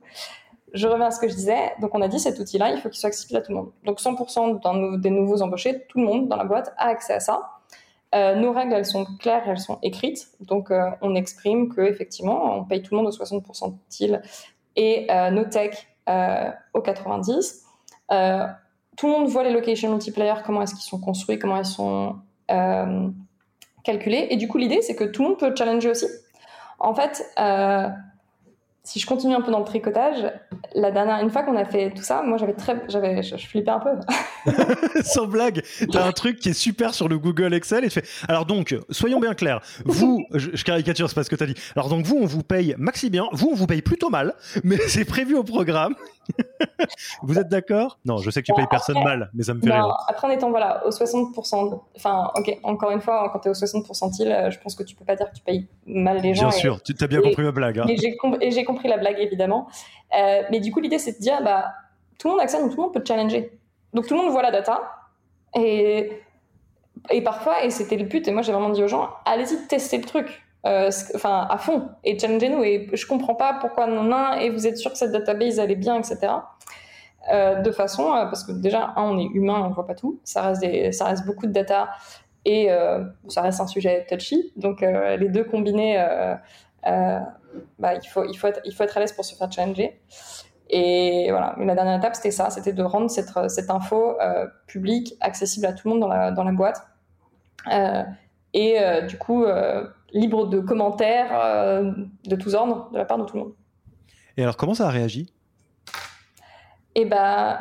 [0.72, 1.74] Je reviens à ce que je disais.
[1.82, 3.72] Donc, on a dit cet outil-là, il faut qu'il soit accessible à tout le monde.
[3.84, 7.42] Donc, 100% des nouveaux embauchés, tout le monde dans la boîte a accès à ça.
[8.14, 10.30] nos règles, elles sont claires, elles sont écrites.
[10.40, 14.22] Donc, on exprime que effectivement, on paye tout le monde au 60% de
[14.78, 17.66] et nos techs euh, au 90.
[18.12, 18.48] Euh,
[18.98, 22.18] tout le monde voit les location multipliers, comment est-ce qu'ils sont construits, comment ils sont
[22.52, 23.10] euh,
[23.84, 24.28] calculés.
[24.30, 26.08] Et du coup, l'idée, c'est que tout le monde peut challenger aussi.
[26.80, 27.24] En fait,
[28.84, 30.32] si je continue un peu dans le tricotage,
[30.74, 33.36] la dernière, une fois qu'on a fait tout ça, moi j'avais très, j'avais, je,
[33.70, 35.02] un peu.
[35.04, 35.62] Sans blague,
[35.92, 38.08] t'as un truc qui est super sur le Google Excel et tu fais.
[38.28, 39.62] Alors donc, soyons bien clairs.
[39.86, 41.56] Vous, je, caricature, c'est pas ce que t'as dit.
[41.76, 43.28] Alors donc vous, on vous paye maxi bien.
[43.32, 45.96] Vous, on vous paye plutôt mal, mais c'est prévu au programme.
[47.24, 48.00] Vous êtes d'accord?
[48.06, 49.96] Non, je sais que tu payes personne mal, mais ça me fait rire.
[50.08, 53.54] Après, en étant voilà, au 60%, enfin, ok, encore une fois, quand tu es au
[53.54, 56.50] 60%, euh, je pense que tu peux pas dire que tu payes mal les gens.
[56.50, 57.80] Bien sûr, tu as bien compris ma blague.
[57.80, 57.86] Hein.
[57.88, 59.68] Et j'ai compris la blague, évidemment.
[60.18, 61.74] Euh, mais du coup, l'idée, c'est de dire, bah,
[62.18, 63.58] tout le monde accède, donc tout le monde peut challenger.
[63.94, 64.82] Donc tout le monde voit la data.
[65.56, 66.12] Et,
[67.10, 69.98] et parfois, et c'était le but, et moi j'ai vraiment dit aux gens, allez-y tester
[69.98, 70.44] le truc.
[70.66, 71.90] Euh, enfin à fond.
[72.04, 75.14] Et challengez-nous et je comprends pas pourquoi non un et vous êtes sûr que cette
[75.14, 76.34] database est bien etc
[77.32, 80.20] euh, de façon euh, parce que déjà un on est humain on voit pas tout.
[80.26, 81.92] Ça reste ça reste beaucoup de data
[82.44, 82.70] et
[83.30, 84.52] ça reste un sujet touchy.
[84.58, 85.98] Donc les deux combinés
[86.84, 90.02] bah, il faut il faut être à l'aise pour se faire challenger.
[90.70, 91.56] Et voilà.
[91.58, 94.18] La dernière étape c'était ça c'était de rendre cette, info
[94.68, 96.86] publique accessible à tout le monde dans la boîte.
[98.54, 99.46] Et du coup
[100.14, 101.84] libre de commentaires
[102.26, 103.54] de tous ordres de la part de tout le monde.
[104.38, 105.34] Et alors, comment ça a réagi?
[106.96, 107.60] Eh ben,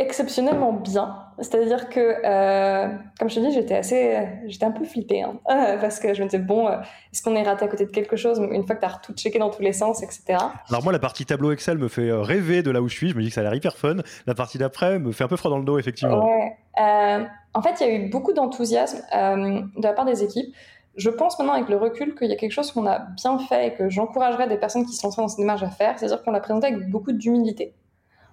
[0.00, 1.16] exceptionnellement bien.
[1.38, 5.38] C'est-à-dire que, euh, comme je te dis, j'étais assez, j'étais un peu flippée, hein,
[5.80, 6.78] parce que je me disais bon, euh,
[7.12, 8.40] est-ce qu'on est raté à côté de quelque chose?
[8.50, 10.38] Une fois que tu as tout checké dans tous les sens, etc.
[10.68, 13.10] Alors moi, la partie tableau Excel me fait euh, rêver de là où je suis.
[13.10, 13.96] Je me dis que ça a l'air hyper fun.
[14.26, 16.24] La partie d'après me fait un peu froid dans le dos, effectivement.
[16.24, 17.26] Ouais.
[17.54, 20.54] en fait, il y a eu beaucoup d'enthousiasme de la part des équipes.
[20.96, 23.68] Je pense maintenant avec le recul qu'il y a quelque chose qu'on a bien fait
[23.68, 26.32] et que j'encouragerais des personnes qui se lanceraient dans cette démarche à faire, c'est-à-dire qu'on
[26.32, 27.74] l'a présenté avec beaucoup d'humilité.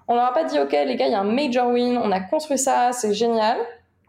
[0.08, 2.12] On leur a pas dit, OK, les gars, il y a un major win, on
[2.12, 3.58] a construit ça, c'est génial.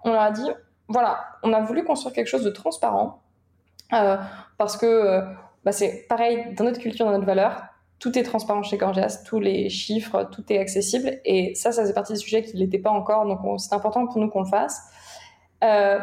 [0.05, 0.49] On leur a dit,
[0.87, 3.21] voilà, on a voulu construire quelque chose de transparent
[3.93, 4.17] euh,
[4.57, 5.21] parce que euh,
[5.65, 7.63] bah, c'est pareil, dans notre culture, dans notre valeur,
[7.99, 11.21] tout est transparent chez Gorgias, tous les chiffres, tout est accessible.
[11.25, 14.07] Et ça, ça faisait partie des sujets qui ne l'étaient pas encore, donc c'est important
[14.07, 14.81] pour nous qu'on le fasse.
[15.65, 15.99] Euh,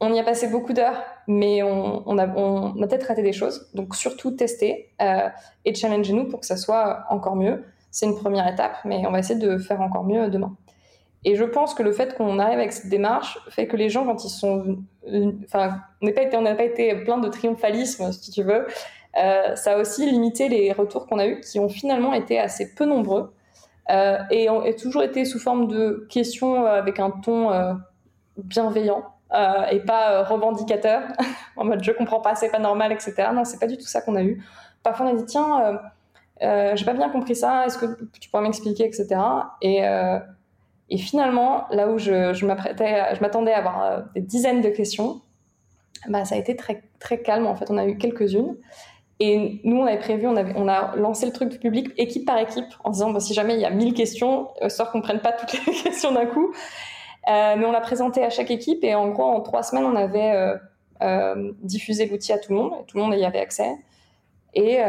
[0.00, 3.70] on y a passé beaucoup d'heures, mais on, a, peut-être raté des choses.
[3.74, 4.92] Donc surtout tester
[5.64, 9.10] et challenger nous pour que ça soit encore mieux c'est une première étape, mais on
[9.10, 10.56] va essayer de faire encore mieux demain.
[11.24, 14.06] Et je pense que le fait qu'on arrive avec cette démarche fait que les gens,
[14.06, 14.78] quand ils sont,
[15.44, 18.66] enfin, on n'a pas pas été plein de triomphalisme, si tu veux.
[19.18, 22.74] Euh, ça a aussi limité les retours qu'on a eus, qui ont finalement été assez
[22.74, 23.34] peu nombreux
[23.90, 27.50] euh, et ont toujours été sous forme de questions avec un ton
[29.32, 31.02] euh, et pas revendicateur,
[31.56, 33.28] en mode je comprends pas, c'est pas normal, etc.
[33.32, 34.42] Non, c'est pas du tout ça qu'on a eu.
[34.82, 35.78] Parfois, on a dit tiens
[36.42, 37.86] euh, j'ai pas bien compris ça, est-ce que
[38.18, 39.20] tu pourrais m'expliquer, etc.
[39.60, 40.18] Et, euh,
[40.96, 45.20] finalement, là où je, m'attendais à avoir euh, des dizaines de questions,
[46.08, 46.82] bah, ça a été très,
[47.22, 47.46] calme.
[47.46, 48.56] En fait, on a eu quelques-unes.
[49.22, 52.38] Et nous, on avait prévu, on, avait, on a lancé le truc public équipe par
[52.38, 55.32] équipe en disant si jamais il y a 1000 questions, histoire qu'on ne prenne pas
[55.32, 56.54] toutes les questions d'un coup.
[57.28, 59.96] Euh, mais on l'a présenté à chaque équipe et en gros, en trois semaines, on
[59.96, 60.56] avait euh,
[61.02, 63.76] euh, diffusé l'outil à tout le monde et tout le monde y avait accès.
[64.54, 64.80] Et,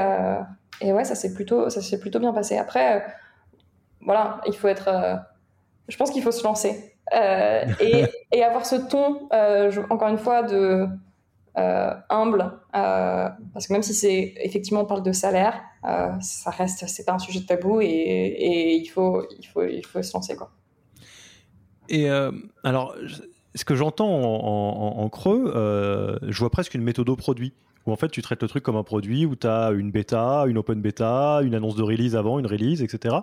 [0.82, 2.58] et ouais, ça s'est plutôt, ça s'est plutôt bien passé.
[2.58, 3.00] Après, euh,
[4.02, 4.88] voilà, il faut être.
[4.88, 5.16] Euh,
[5.88, 9.30] je pense qu'il faut se lancer euh, et, et, avoir ce ton,
[9.90, 10.88] encore une fois, de
[11.56, 15.62] humble, parce que même si c'est effectivement on parle de salaire,
[16.22, 19.86] ça reste, c'est pas un sujet de tabou et, et, il faut, il faut, il
[19.86, 20.52] faut se lancer quoi.
[21.92, 22.10] Et
[22.64, 22.96] alors,
[23.54, 25.52] ce que j'entends en, creux,
[26.28, 27.54] je vois presque une méthode au produit
[27.86, 30.46] où en fait tu traites le truc comme un produit, où tu as une bêta,
[30.48, 33.18] une open bêta, une annonce de release avant, une release, etc.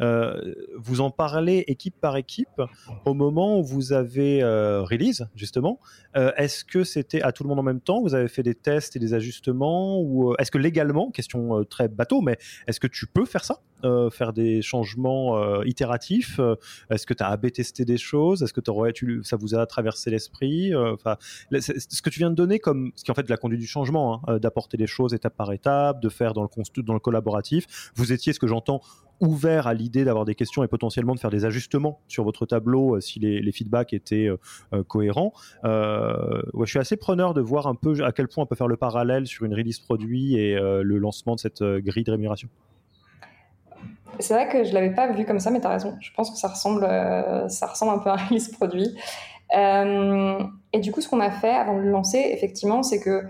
[0.00, 2.62] Euh, vous en parlez équipe par équipe
[3.04, 5.80] au moment où vous avez euh, release, justement.
[6.16, 8.02] Euh, est-ce que c'était à tout le monde en même temps?
[8.02, 12.20] Vous avez fait des tests et des ajustements Ou est-ce que légalement, question très bateau,
[12.20, 13.60] mais est-ce que tu peux faire ça?
[14.10, 16.40] Faire des changements itératifs?
[16.90, 18.42] Est-ce que tu as AB testé des choses?
[18.42, 18.60] Est-ce que
[19.22, 20.74] ça vous a traversé l'esprit?
[20.74, 21.16] Enfin,
[21.60, 23.66] ce que tu viens de donner comme ce qui en fait de la conduite du
[23.66, 27.90] changement Hein, euh, d'apporter les choses étape par étape, de faire dans le, collaboratif.
[27.94, 28.80] Vous étiez, ce que j'entends,
[29.20, 32.96] ouvert à l'idée d'avoir des questions et potentiellement de faire des ajustements sur votre tableau
[32.96, 35.32] euh, si les, feedbacks étaient euh, cohérents.
[35.64, 38.76] je suis assez preneur de voir un peu à quel point on peut faire le
[38.76, 42.48] parallèle sur une release produit et le lancement de cette grille de rémunération.
[44.18, 45.96] C'est vrai que je l'avais pas vu comme ça, mais tu as raison.
[46.00, 46.86] Je pense que ça ressemble,
[47.48, 48.94] ça ressemble un peu à un release produit.
[49.52, 53.22] et du coup, ce qu'on a fait avant de le lancer, effectivement, c'est que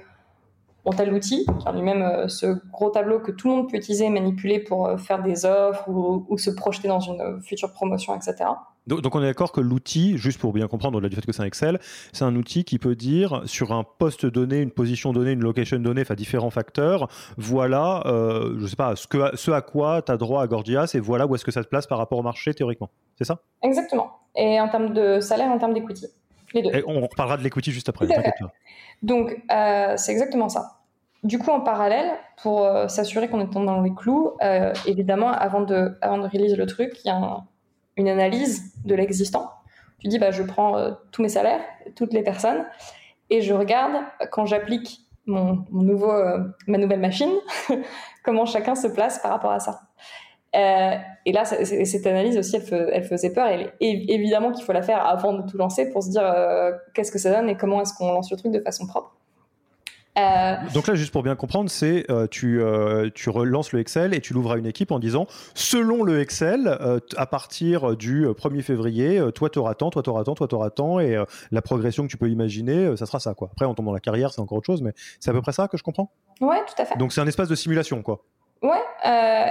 [0.87, 1.45] on a l'outil,
[1.75, 4.97] lui-même euh, ce gros tableau que tout le monde peut utiliser et manipuler pour euh,
[4.97, 8.51] faire des offres ou, se projeter dans une euh, future promotion, etc.
[8.87, 11.43] Donc, on est d'accord que l'outil, juste pour bien comprendre au-delà du fait que c'est
[11.43, 11.81] un Excel,
[12.13, 15.81] c'est un outil qui peut dire sur un poste donné, une position donnée, une location
[15.81, 20.17] donnée, enfin différents facteurs, voilà, je sais pas, ce, que, ce à quoi tu as
[20.17, 22.55] droit à Gorgias et voilà où est-ce que ça se place par rapport au marché
[22.55, 22.89] théoriquement.
[23.19, 23.41] C'est ça?
[23.65, 24.21] Exactement.
[24.37, 26.07] Et en termes de salaire, en termes d'equity.
[26.55, 26.71] Les deux.
[26.73, 28.07] Et on reparlera de l'equity juste après.
[29.03, 30.76] Donc, c'est exactement ça.
[31.27, 35.61] Du coup, en parallèle, pour euh, s'assurer qu'on est dans les clous, euh, évidemment, avant
[35.61, 37.43] de, avant de le truc, il y a
[37.97, 39.51] une analyse de l'existant.
[39.99, 41.63] Tu dis, bah, je prends euh, tous mes salaires,
[41.97, 42.65] toutes les personnes,
[43.29, 46.13] et je regarde, quand j'applique mon, nouveau,
[46.69, 47.33] ma nouvelle machine,
[48.25, 49.81] comment chacun se place par rapport à ça.
[50.55, 53.49] et là, cette analyse aussi, elle, elle faisait peur.
[53.49, 56.23] Et, évidemment qu'il faut la faire avant de tout lancer pour se dire
[56.95, 59.17] qu'est-ce que ça donne et comment est-ce qu'on lance le truc de façon propre.
[60.19, 64.15] Euh, Donc là, juste pour bien comprendre, c'est euh, tu, euh, tu relances le Excel
[64.15, 66.79] et tu l'ouvres à une équipe en disant, selon le Excel,
[67.17, 70.55] à partir du 1er février, toi tu auras tant, toi tu auras tant, toi tu
[70.55, 73.35] auras tant, et la progression que tu peux imaginer, ça sera ça.
[73.35, 73.51] Quoi.
[73.53, 75.53] Après, on tombe dans la carrière, c'est encore autre chose, mais c'est à peu près
[75.53, 76.11] ça que je comprends?
[76.41, 76.97] Ouais, tout à fait.
[76.99, 78.25] Donc c'est un espace de simulation, quoi.
[78.63, 78.83] Ouais,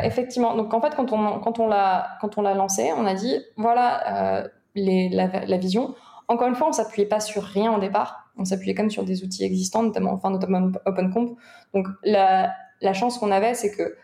[0.04, 0.56] effectivement.
[0.56, 5.46] Donc en fait, quand on, quand on l'a lancé, on a dit, voilà les, la,
[5.46, 5.96] la, vision.
[6.28, 8.25] Encore une fois, on s'appuyait pas sur rien au départ.
[8.38, 11.36] On s'appuyait quand même sur des outils existants, notamment, enfin, notamment OpenComp.
[11.74, 12.54] Donc, la,
[12.94, 13.96] chance qu'on avait, c'est que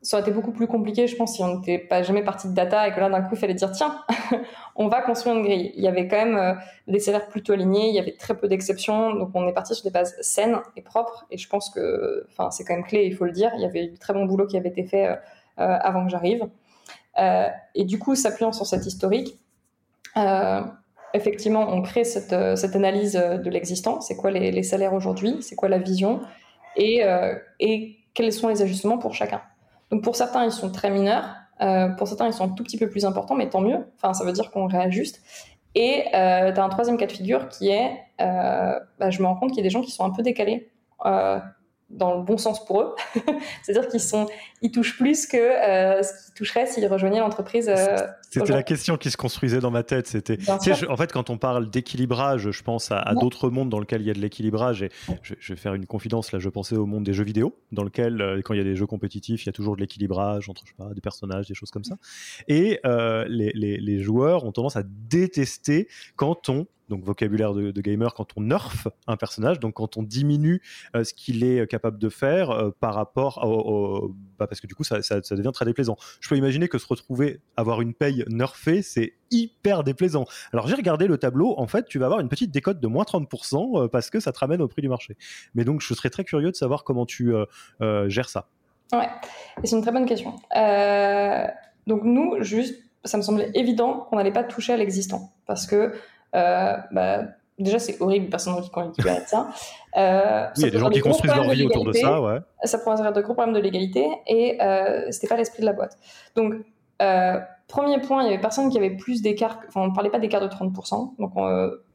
[0.00, 2.54] ça aurait été beaucoup plus compliqué, je pense, si on n'était pas jamais parti de
[2.54, 4.02] data et que là, d'un coup, il fallait dire, tiens,
[4.76, 5.72] on va construire une grille.
[5.76, 6.54] Il y avait quand même euh,
[6.88, 9.84] des salaires plutôt alignés, il y avait très peu d'exceptions, donc on est parti sur
[9.84, 13.24] des bases saines et propres, et je pense que, c'est quand même clé, il faut
[13.24, 13.50] le dire.
[13.54, 15.16] Il y avait du très bon boulot qui avait été fait euh,
[15.60, 16.48] euh, avant que j'arrive.
[17.74, 19.38] et du coup, s'appuyant sur cet historique,
[21.14, 24.02] effectivement, on crée cette, cette analyse de l'existant.
[24.02, 25.38] C'est quoi les, les salaires aujourd'hui?
[25.40, 26.20] C'est quoi la vision?
[26.76, 27.02] Et,
[27.60, 29.40] et quels sont les ajustements pour chacun?
[29.90, 31.36] Donc pour certains, ils sont très mineurs.
[31.60, 33.78] Euh, pour certains, ils sont un tout petit peu plus importants, mais tant mieux.
[33.96, 35.22] Enfin, ça veut dire qu'on réajuste.
[35.76, 39.26] Et euh, tu as un troisième cas de figure qui est, euh, bah, je me
[39.26, 40.68] rends compte qu'il y a des gens qui sont un peu décalés
[41.94, 42.94] dans le bon sens pour eux.
[43.62, 44.26] C'est-à-dire qu'ils sont,
[44.62, 47.68] ils touchent plus que euh, ce qu'ils toucheraient s'ils rejoignaient l'entreprise.
[47.68, 47.96] Euh,
[48.30, 50.06] c'était la question qui se construisait dans ma tête.
[50.06, 54.06] C'était, en fait, quand on parle d'équilibrage, je pense à, d'autres mondes dans lesquels il
[54.06, 54.82] y a de l'équilibrage.
[54.82, 54.90] Et
[55.22, 56.38] je, vais faire une confidence là.
[56.38, 58.76] Je pensais au monde des jeux vidéo, dans lequel, euh, quand il y a des
[58.76, 61.54] jeux compétitifs, il y a toujours de l'équilibrage entre, je sais pas, des personnages, des
[61.54, 61.96] choses comme ça.
[62.48, 68.14] Et les, les, les joueurs ont tendance à détester quand on donc vocabulaire de, gamer,
[68.14, 70.62] quand on nerf un personnage, donc quand on diminue
[70.94, 74.74] euh, ce qu'il est capable de faire euh, par rapport au, bah, parce que du
[74.74, 75.96] coup ça, devient très déplaisant.
[76.20, 80.26] Je peux imaginer que se retrouver avoir une paye nerfée, c'est hyper déplaisant.
[80.52, 83.04] Alors j'ai regardé le tableau, en fait tu vas avoir une petite décote de moins
[83.04, 85.16] 30% euh, parce que ça te ramène au prix du marché.
[85.54, 87.32] Mais donc je serais très curieux de savoir comment tu
[88.08, 88.48] gères ça.
[88.92, 89.08] Ouais,
[89.64, 90.34] c'est une très bonne question.
[91.86, 95.76] donc nous, juste, ça me semblait évident qu'on n'allait pas toucher à l'existant parce que
[95.76, 95.90] euh,
[96.34, 97.24] bah,
[97.58, 99.48] déjà c'est horrible, personne qui contribue ça.
[99.96, 102.38] Euh, il y a des gens qui construisent leur vie autour de ça, ouais.
[102.64, 105.96] Ça poserait de gros problèmes de l'égalité et euh, c'était pas l'esprit de la boîte.
[106.36, 106.54] Donc
[107.02, 110.10] euh, premier point, il y avait personne qui avait plus d'écart, enfin on ne parlait
[110.10, 111.32] pas d'écart de 30%, donc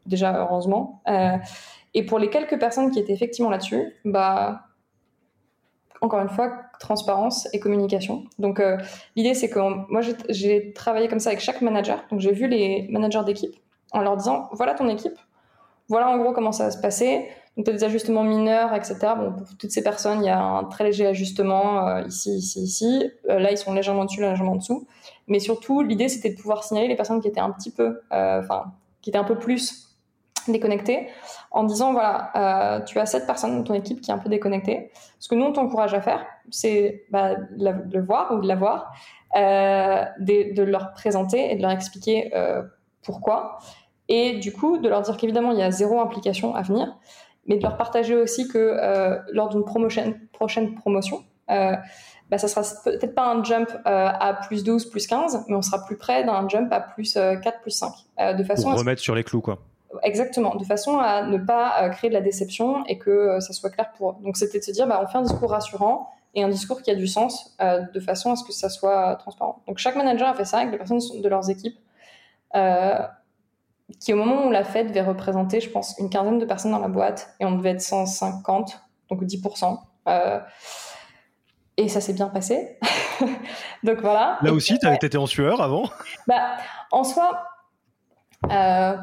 [0.06, 1.02] déjà heureusement.
[1.94, 4.62] et pour les quelques personnes qui étaient effectivement là-dessus, bah
[6.02, 8.24] encore une fois, transparence et communication.
[8.38, 8.62] Donc,
[9.16, 9.58] l'idée, c'est que
[9.90, 10.00] moi,
[10.30, 12.02] j'ai travaillé comme ça avec chaque manager.
[12.10, 13.54] Donc, j'ai vu les managers d'équipe
[13.92, 15.18] en leur disant voilà ton équipe,
[15.88, 17.28] voilà en gros comment ça va se passer.
[17.56, 18.96] Donc, tu as des ajustements mineurs, etc.
[19.16, 22.62] Bon, pour toutes ces personnes, il y a un très léger ajustement euh, ici, ici,
[22.62, 23.10] ici.
[23.28, 24.86] Euh, là, ils sont légèrement dessus, légèrement en dessous.
[25.26, 28.40] Mais surtout, l'idée, c'était de pouvoir signaler les personnes qui étaient un petit peu, euh,
[28.40, 28.72] enfin,
[29.02, 29.88] qui étaient un peu plus
[30.48, 31.08] déconnectées,
[31.50, 34.90] en disant voilà, tu as cette personne dans ton équipe qui est un peu déconnectée.
[35.18, 38.56] Ce que nous, on t'encourage à faire, c'est bah, de le voir ou de la
[38.56, 38.90] voir,
[39.34, 42.32] de, de, leur présenter et de leur expliquer
[43.02, 43.58] pourquoi.
[44.10, 46.96] Et du coup, de leur dire qu'évidemment, il y a zéro implication à venir,
[47.46, 51.76] mais de leur partager aussi que euh, lors d'une promotion, prochaine promotion, euh,
[52.28, 55.62] bah, ça sera peut-être pas un jump euh, à plus 12, plus 15, mais on
[55.62, 57.92] sera plus près d'un jump à plus 4, plus 5.
[58.36, 59.58] de façon Pour remettre sur les clous, quoi.
[60.02, 63.92] Exactement, de façon à ne pas créer de la déception et que ça soit clair
[63.96, 64.14] pour eux.
[64.24, 66.90] Donc c'était de se dire, bah, on fait un discours rassurant et un discours qui
[66.90, 69.62] a du sens de façon à ce que ça soit transparent.
[69.68, 71.78] Donc chaque manager a fait ça avec les personnes de leurs équipes.
[72.56, 72.98] Euh,
[73.98, 76.72] qui au moment où on l'a fait devait représenter, je pense, une quinzaine de personnes
[76.72, 79.78] dans la boîte et on devait être 150, donc 10%.
[80.08, 80.40] Euh,
[81.76, 82.78] et ça s'est bien passé.
[83.82, 84.38] donc voilà.
[84.42, 85.84] Là aussi, tu été en sueur avant?
[86.26, 86.56] Bah,
[86.90, 87.44] En soi,
[88.50, 88.96] euh,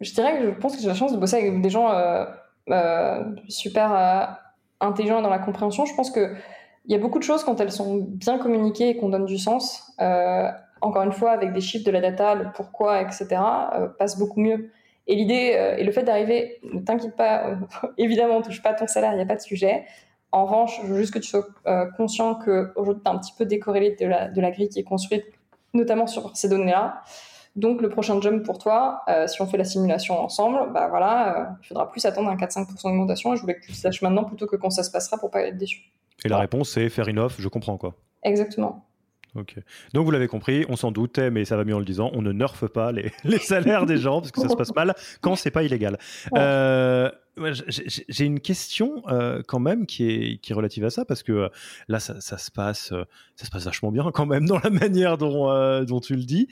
[0.00, 3.24] je dirais que je pense que j'ai la chance de bosser avec des gens euh,
[3.48, 4.38] super
[4.80, 5.86] intelligents dans la compréhension.
[5.86, 6.36] Je pense qu'il
[6.86, 9.92] y a beaucoup de choses quand elles sont bien communiquées et qu'on donne du sens
[10.80, 13.26] encore une fois, avec des chiffres de la data, le pourquoi, etc.,
[13.74, 14.70] euh, passe beaucoup mieux.
[15.06, 17.56] Et l'idée, euh, et le fait d'arriver, ne t'inquiète pas, euh,
[17.98, 19.84] évidemment, on touche pas ton salaire, il n'y a pas de sujet.
[20.30, 21.46] En revanche, je veux juste que tu sois
[21.96, 24.84] conscient qu'aujourd'hui, tu es un petit peu décorrélé de la, de la grille qui est
[24.84, 25.24] construite,
[25.72, 27.00] notamment sur ces données-là.
[27.56, 31.66] Donc, le prochain jump pour toi, si on fait la simulation ensemble, bah voilà, il
[31.66, 33.32] faudra plus attendre un 4-5% d'augmentation.
[33.32, 35.30] Et je voulais que tu le saches maintenant plutôt que quand ça se passera pour
[35.30, 35.90] pas être déçu.
[36.26, 37.94] Et la réponse, c'est faire une offre, je comprends quoi.
[38.22, 38.87] Exactement.
[39.34, 39.56] Ok.
[39.92, 42.10] Donc vous l'avez compris, on s'en doutait, mais ça va mieux en le disant.
[42.14, 45.36] On ne nerfe pas les, salaires des gens parce que ça se passe mal quand
[45.36, 45.98] c'est pas illégal.
[46.34, 47.10] Euh,
[47.68, 51.32] j'ai une question euh, quand même qui est, qui est relative à ça parce que
[51.32, 51.48] euh,
[51.88, 52.92] là ça, se passe
[53.36, 56.48] ça se passe vachement bien quand même dans la manière dont, dont tu le dis.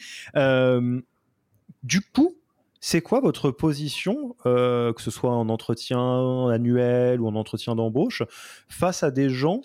[1.83, 2.37] du coup,
[2.79, 8.23] c'est quoi votre position, que ce soit en entretien annuel ou en entretien d'embauche,
[8.69, 9.63] face à des gens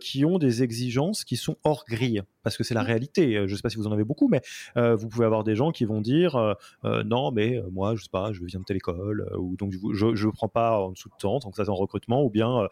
[0.00, 2.22] qui ont des exigences qui sont hors grille?
[2.44, 2.86] Parce que c'est la mmh.
[2.86, 3.32] réalité.
[3.34, 4.40] Je ne sais pas si vous en avez beaucoup, mais
[4.76, 8.44] vous pouvez avoir des gens qui vont dire non, mais moi, je sais pas, je
[8.44, 11.50] viens de telle école, ou donc je ne prends pas en dessous de temps, tant
[11.50, 12.68] que ça c'est en recrutement, ou bien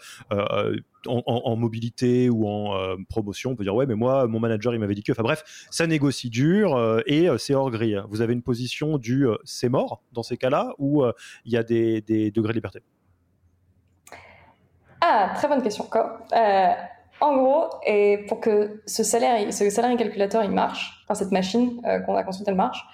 [1.06, 4.94] en, mobilité ou en promotion, on peut dire ouais, mais moi, mon manager, il m'avait
[4.94, 5.12] dit que.
[5.12, 8.00] Enfin bref, ça négocie dur et c'est hors grille.
[8.08, 11.04] Vous avez une position du c'est mort dans ces cas-là, ou
[11.44, 12.82] il y a des, des degrés de liberté?
[15.04, 15.88] Ah, très bonne question.
[15.92, 16.72] Euh,
[17.22, 21.80] en gros, et pour que ce salaire, ce salaire calculateur, il marche, enfin cette machine
[21.86, 22.84] euh, qu'on a construite, elle marche.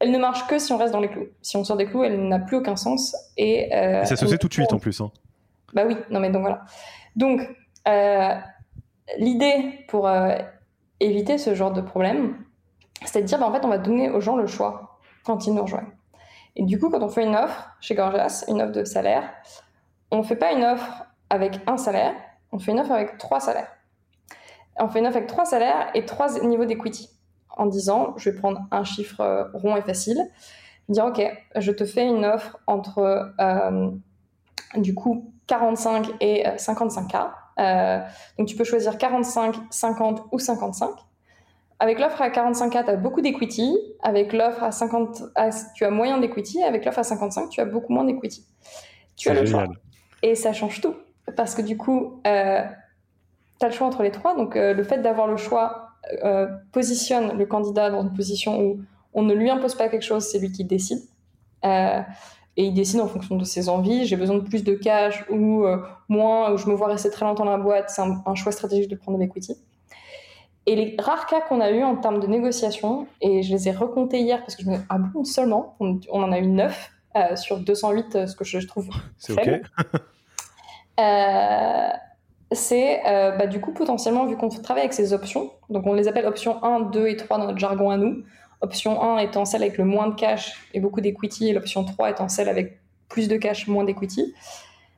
[0.00, 1.28] Elle ne marche que si on reste dans les clous.
[1.40, 3.16] Si on sort des clous, elle n'a plus aucun sens.
[3.36, 5.00] Et, euh, ça se fait tout de suite en plus.
[5.00, 5.12] Hein.
[5.72, 6.62] Bah oui, non mais donc voilà.
[7.14, 7.40] Donc
[9.18, 10.10] l'idée pour
[10.98, 12.36] éviter ce genre de problème,
[13.04, 15.54] c'est de dire bah, en fait on va donner aux gens le choix quand ils
[15.54, 15.92] nous rejoignent.
[16.56, 19.28] Et du coup, quand on fait une offre chez Gorgias, une offre de salaire,
[20.10, 22.14] on ne fait pas une offre avec un salaire,
[22.54, 23.68] on fait une offre avec trois salaires.
[24.78, 27.10] On fait une offre avec trois salaires et trois niveaux d'equity.
[27.50, 30.22] En disant, je vais prendre un chiffre euh, rond et facile,
[30.88, 31.20] dire, OK,
[31.56, 33.90] je te fais une offre entre, euh,
[34.76, 37.30] du coup, 45 et 55K.
[37.58, 38.00] Euh,
[38.38, 40.90] donc, tu peux choisir 45, 50 ou 55.
[41.80, 43.76] Avec l'offre à 45K, tu as beaucoup d'equity.
[44.02, 45.22] Avec l'offre à 50,
[45.74, 46.62] tu as moyen d'equity.
[46.62, 48.46] Avec l'offre à 55, tu as beaucoup moins d'equity.
[49.16, 49.66] Tu as le choix.
[50.22, 50.94] Et ça change tout
[51.36, 52.62] parce que du coup, euh,
[53.58, 54.36] tu as le choix entre les trois.
[54.36, 55.90] Donc, euh, le fait d'avoir le choix
[56.24, 58.80] euh, positionne le candidat dans une position où
[59.14, 61.00] on ne lui impose pas quelque chose, c'est lui qui décide.
[61.62, 64.06] et il décide en fonction de ses envies.
[64.06, 65.66] J'ai besoin de plus de cash ou
[66.08, 67.90] moins, ou je me vois rester très longtemps dans la boîte.
[67.90, 69.56] C'est un, choix stratégique de prendre de l'equity.
[70.66, 73.72] Et les rares cas qu'on a eu en termes de négociation, et je les ai
[73.72, 76.90] recomptés hier parce que je me ah bon, seulement, on, en a eu 9
[77.36, 78.88] sur 208, ce que je, trouve.
[79.18, 79.60] C'est OK.
[81.00, 81.88] Euh,
[82.52, 86.08] c'est euh, bah, du coup potentiellement, vu qu'on travaille avec ces options, donc on les
[86.08, 88.22] appelle options 1, 2 et 3 dans notre jargon à nous.
[88.60, 92.10] Option 1 étant celle avec le moins de cash et beaucoup d'equity, et l'option 3
[92.10, 94.34] étant celle avec plus de cash, moins d'equity.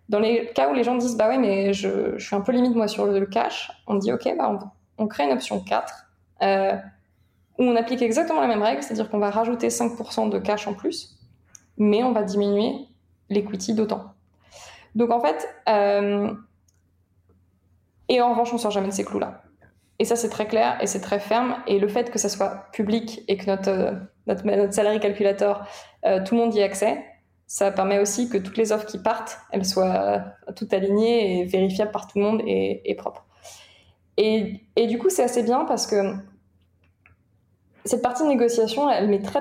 [0.09, 2.76] Dans les cas où les gens disent bah ouais mais je, suis un peu limite
[2.76, 4.57] moi sur le, cash, on dit ok bah
[4.99, 5.92] on, crée une option 4
[6.42, 6.76] euh,
[7.59, 10.74] où on applique exactement la même règle, c'est-à-dire qu'on va rajouter 5% de cash en
[10.74, 11.18] plus,
[11.76, 12.86] mais on va diminuer
[13.30, 14.16] l'equity d'autant.
[14.97, 16.32] Donc en fait, euh,
[18.09, 19.42] et en revanche, on sort jamais de ces clous-là.
[19.99, 21.57] Et ça, c'est très clair et c'est très ferme.
[21.66, 23.92] Et le fait que ça soit public et que notre, euh,
[24.26, 25.64] notre, calculator,
[26.07, 27.05] euh, tout le monde y ait accès,
[27.47, 30.24] ça permet aussi que toutes les offres qui partent, elles soient
[30.57, 33.26] toutes alignées et vérifiables par tout le monde et, et propres.
[34.16, 36.14] Et, et, du coup, c'est assez bien parce que
[37.84, 39.40] cette partie de négociation, elle met très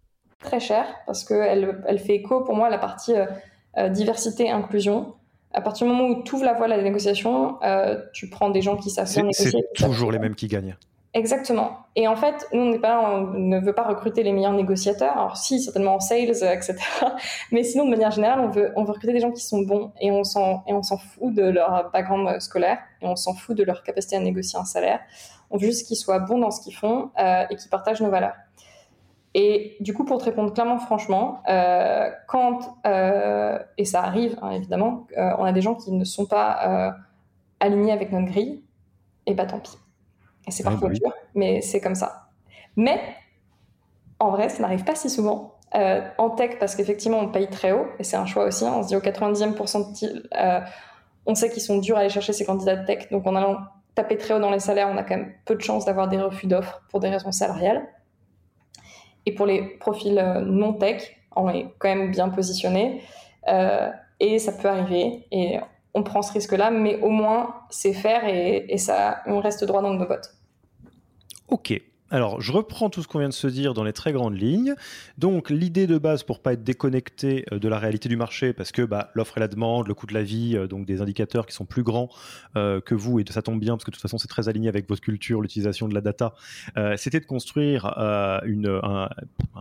[0.41, 3.25] très cher parce qu'elle elle fait écho pour moi à la partie euh,
[3.77, 5.13] euh, diversité inclusion.
[5.53, 8.49] À partir du moment où tu ouvres la voie à la négociation, euh, tu prends
[8.49, 9.51] des gens qui savent bien négocier.
[9.75, 10.77] C'est toujours les mêmes qui gagnent.
[11.13, 11.79] Exactement.
[11.97, 15.11] Et en fait, nous, on pas on ne veut pas recruter les meilleurs négociateurs.
[15.17, 16.77] Alors si, certainement en sales, etc.
[17.51, 19.91] Mais sinon, de manière générale, on veut, on veut recruter des gens qui sont bons
[19.99, 23.57] et on s'en, et on s'en fout de leur background scolaire et on s'en fout
[23.57, 25.01] de leur capacité à négocier un salaire.
[25.49, 28.35] On veut juste qu'ils soient bons dans ce qu'ils font et qu'ils partagent nos valeurs.
[29.33, 34.51] Et du coup, pour te répondre clairement, franchement, euh, quand, euh, et ça arrive hein,
[34.51, 36.95] évidemment, euh, on a des gens qui ne sont pas
[37.59, 38.63] alignés avec notre grille,
[39.25, 39.77] et bah tant pis.
[40.47, 42.29] Et c'est parfois bah dur, mais c'est comme ça.
[42.75, 42.99] Mais
[44.19, 45.55] en vrai, ça n'arrive pas si souvent.
[45.73, 48.65] en tech, parce qu'effectivement, on paye très haut, et c'est un choix aussi.
[48.65, 50.27] Hein, on se dit au 90e pourcentile,
[51.25, 53.57] on sait qu'ils sont durs à aller chercher ces candidats de tech, donc en allant
[53.95, 56.19] taper très haut dans les salaires, on a quand même peu de chances d'avoir des
[56.19, 57.87] refus d'offres pour des raisons salariales.
[59.25, 61.03] Et pour les profils euh, non tech,
[61.35, 63.01] on est quand même bien positionné.
[63.47, 65.25] Euh, et ça peut arriver.
[65.31, 65.59] Et
[65.93, 69.93] on prend ce risque-là, mais au moins, c'est faire et, ça, on reste droit dans
[69.93, 70.33] nos bottes.
[71.49, 71.81] Ok.
[72.13, 74.75] Alors, je reprends tout ce qu'on vient de se dire dans les très grandes lignes.
[75.17, 78.73] Donc, l'idée de base pour pas être déconnecté euh, de la réalité du marché, parce
[78.73, 81.45] que bah, l'offre et la demande, le coût de la vie, euh, donc des indicateurs
[81.45, 82.09] qui sont plus grands
[82.57, 84.67] euh, que vous, et ça tombe bien parce que de toute façon c'est très aligné
[84.67, 86.33] avec votre culture, l'utilisation de la data.
[86.97, 87.85] C'était de construire
[88.45, 89.09] une, un,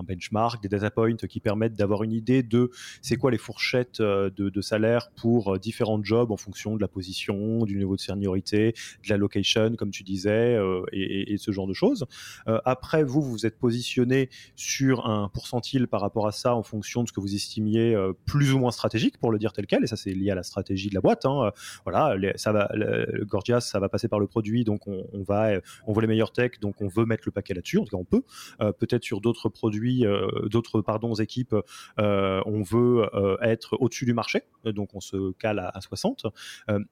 [0.03, 2.71] benchmark, des data points qui permettent d'avoir une idée de
[3.03, 7.77] c'est quoi les fourchettes de, salaire pour différents jobs en fonction de la position, du
[7.77, 8.75] niveau de seniorité,
[9.05, 10.59] de la location, comme tu disais,
[10.93, 12.07] et, ce genre de choses.
[12.49, 17.03] Euh, après, vous, vous êtes positionné sur un pourcentile par rapport à ça en fonction
[17.03, 19.85] de ce que vous estimiez euh, plus ou moins stratégique, pour le dire tel quel,
[19.85, 21.25] et ça c'est lié à la stratégie de la boîte.
[21.25, 21.47] Hein.
[21.47, 21.51] Euh,
[21.85, 22.71] voilà, ça va,
[23.23, 25.53] Gorgias, ça va passer par le produit, donc on, va,
[25.87, 27.79] on veut les meilleurs techs, donc on veut mettre le paquet là-dessus.
[27.79, 28.23] En tout cas, on peut.
[28.79, 30.05] Peut-être sur d'autres produits,
[30.51, 31.55] d'autres pardon équipes,
[31.99, 33.09] on veut
[33.43, 36.27] être au-dessus du marché, donc on se cale à, 60.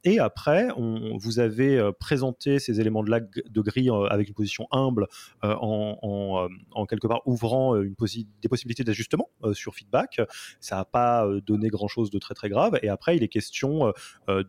[0.05, 5.07] et après, on, vous avez présenté ces éléments de, de grille avec une position humble
[5.45, 7.95] euh, en, en, quelque part ouvrant une
[8.43, 10.20] des possibilités d'ajustement sur feedback.
[10.61, 12.78] Ça n'a pas donné grand-chose de très très grave.
[12.82, 13.93] Et après, il est question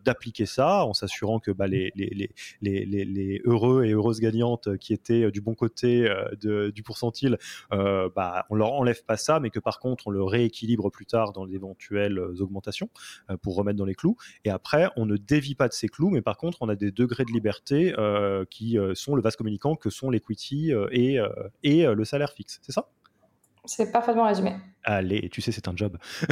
[0.04, 2.30] d'appliquer ça en s'assurant que bah, les, les,
[2.60, 6.08] les, les, heureux et heureuses gagnantes qui étaient du bon côté
[6.40, 7.38] de, du pourcentile,
[7.70, 11.32] bah, on leur enlève pas ça, mais que par contre, on le rééquilibre plus tard
[11.32, 12.88] dans d'éventuelles augmentations
[13.42, 14.16] pour remettre dans les clous.
[14.44, 16.92] Et après, on ne dévie pas de ces clous, mais par contre, on a des
[16.92, 17.94] degrés de liberté
[18.50, 21.28] qui sont le vase communicant que sont l'equity euh, et, euh,
[21.62, 22.88] et euh, le salaire fixe, c'est ça?
[23.66, 24.56] C'est parfaitement résumé.
[24.84, 25.98] Allez, tu sais, c'est un job.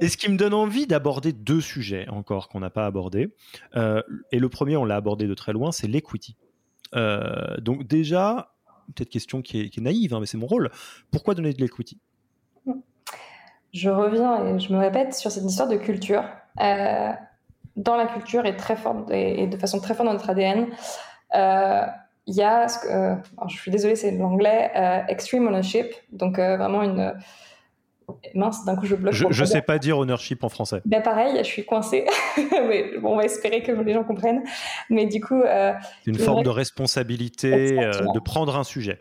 [0.00, 3.34] et ce qui me donne envie d'aborder deux sujets encore qu'on n'a pas abordés.
[3.76, 6.36] et le premier, on l'a abordé de très loin, c'est l'equity.
[7.58, 8.54] donc déjà,
[8.94, 10.70] peut-être question qui est, naïve, hein, mais c'est mon rôle.
[11.10, 12.00] Pourquoi donner de l'equity
[13.74, 16.24] Je reviens et je me répète sur cette histoire de culture.
[16.56, 20.68] dans la culture et très forte et, de façon très forte dans notre ADN,
[22.28, 23.14] il y a, euh,
[23.48, 27.14] je suis désolée, c'est l'anglais, euh, extreme ownership, donc euh, vraiment une.
[28.34, 29.12] Mince, d'un coup je bloque.
[29.12, 30.80] Je ne sais pas dire ownership en français.
[30.86, 32.06] Ben pareil, je suis coincée,
[32.36, 34.42] mais bon, on va espérer que les gens comprennent.
[34.88, 35.42] Mais du coup.
[35.42, 35.76] c'est
[36.10, 38.98] une forme de responsabilité, de prendre un sujet.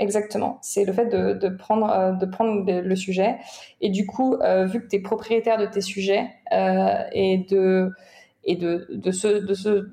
[0.00, 3.36] Exactement, c'est le fait de, de prendre, de prendre le sujet.
[3.80, 7.92] Et du coup, vu que tu es propriétaire de tes sujets et de,
[8.42, 9.90] et de, de, ce, de, ce,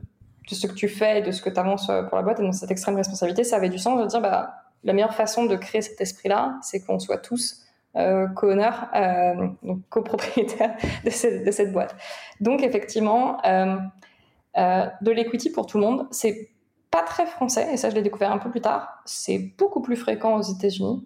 [0.49, 2.39] de ce que tu fais et de ce que tu avances euh, pour la boîte
[2.39, 5.45] et dans cette extrême responsabilité, ça avait du sens de dire bah, la meilleure façon
[5.45, 7.63] de créer cet esprit-là, c'est qu'on soit tous
[7.95, 9.47] euh, co-honneurs, euh,
[9.89, 11.95] copropriétaires de, de, cette boîte.
[12.39, 16.49] Donc effectivement, de l'equity pour tout le monde, c'est
[16.89, 19.97] pas très français, et ça je l'ai découvert un peu plus tard, c'est beaucoup plus
[19.97, 21.05] fréquent aux États-Unis.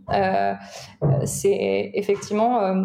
[1.25, 2.75] c'est effectivement,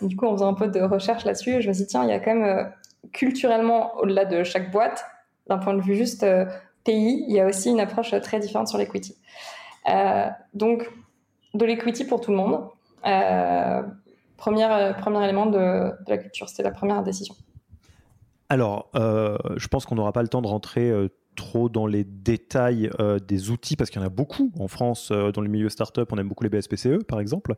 [0.00, 2.10] du coup en faisant un peu de recherche là-dessus, je me suis dit tiens, il
[2.10, 2.72] y a quand même
[3.12, 5.04] culturellement, au-delà de chaque boîte,
[5.48, 6.46] d'un point de vue juste euh,
[6.84, 9.16] pays, il y a aussi une approche très différente sur l'equity.
[9.88, 10.90] Euh, donc,
[11.54, 12.60] de l'equity pour tout le monde.
[13.06, 13.82] Euh,
[14.36, 17.34] premier, premier élément de, la culture, c'était la première décision.
[18.48, 20.92] Alors, je pense qu'on n'aura pas le temps de rentrer
[21.34, 22.90] trop dans les détails
[23.26, 26.12] des outils parce qu'il y en a beaucoup en France dans le milieu startup.
[26.12, 27.56] On aime beaucoup les BSPCE, par exemple.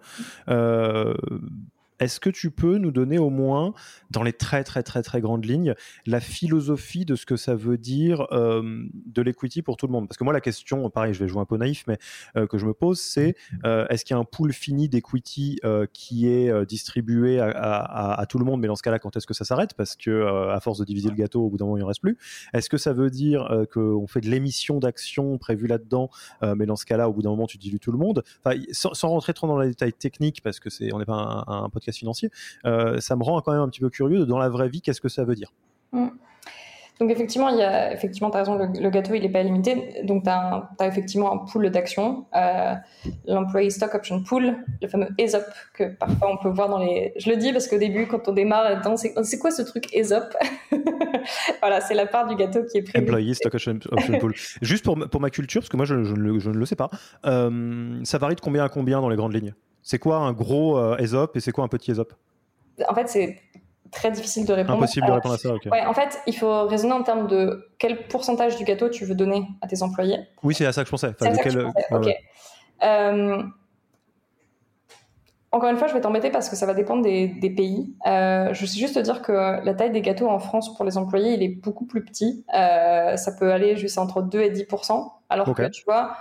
[2.00, 3.74] Est-ce que tu peux nous donner au moins,
[4.10, 5.74] dans les très très très très grandes lignes,
[6.06, 10.06] la philosophie de ce que ça veut dire euh, de l'equity pour tout le monde?
[10.06, 11.98] Parce que moi, la question, pareil, je vais jouer un peu naïf, mais
[12.36, 13.34] euh, que je me pose, c'est
[13.64, 15.60] euh, est-ce qu'il y a un pool fini d'equity
[15.92, 18.60] qui est distribué à, tout le monde?
[18.60, 19.74] Mais dans ce cas-là, quand est-ce que ça s'arrête?
[19.74, 22.00] Parce que à force de diviser le gâteau, au bout d'un moment, il en reste
[22.00, 22.16] plus.
[22.52, 26.10] Est-ce que ça veut dire qu'on fait de l'émission d'actions prévues là-dedans
[26.42, 28.22] Mais dans ce cas-là, au bout d'un moment, tu dilues tout le monde?
[28.44, 31.64] Enfin, sans, rentrer trop dans les détails techniques, parce que c'est, on n'est pas un,
[31.64, 32.30] un podcast financier,
[32.64, 34.80] euh, ça me rend quand même un petit peu curieux de, dans la vraie vie,
[34.80, 35.52] qu'est-ce que ça veut dire
[35.92, 36.08] mm.
[37.00, 40.02] Donc effectivement, il y a, effectivement, tu as raison, le, gâteau, il n'est pas limité.
[40.02, 42.74] Donc tu as, effectivement un pool d'actions, euh,
[43.26, 47.12] l'Employee Stock Option Pool, le fameux ESOP, que parfois on peut voir dans les...
[47.16, 50.34] Je le dis parce qu'au début, quand on démarre là-dedans, c'est quoi ce truc ESOP
[51.60, 53.00] Voilà, c'est la part du gâteau qui est prise.
[53.00, 53.78] Employee Stock Option,
[54.18, 54.34] Pool.
[54.62, 56.90] Juste pour, pour, ma culture, parce que moi, je, je, ne, le sais pas,
[57.26, 59.54] euh, ça varie de combien à combien dans les grandes lignes?
[59.88, 62.12] C'est quoi un gros euh, ESOP et c'est quoi un petit ESOP
[62.90, 63.40] En fait, c'est
[63.90, 64.76] très difficile de répondre.
[64.76, 65.66] Impossible de répondre à ça, ok.
[65.72, 69.14] Ouais, en fait, il faut raisonner en termes de quel pourcentage du gâteau tu veux
[69.14, 70.18] donner à tes employés.
[70.42, 71.14] Oui, c'est à ça que je pensais.
[75.50, 77.96] encore une fois, je vais t'embêter parce que ça va dépendre des, pays.
[78.06, 80.98] Euh, je sais juste te dire que la taille des gâteaux en France pour les
[80.98, 82.44] employés, il est beaucoup plus petit.
[82.54, 86.14] Euh, ça peut aller juste entre 2 et 10% alors que tu vois,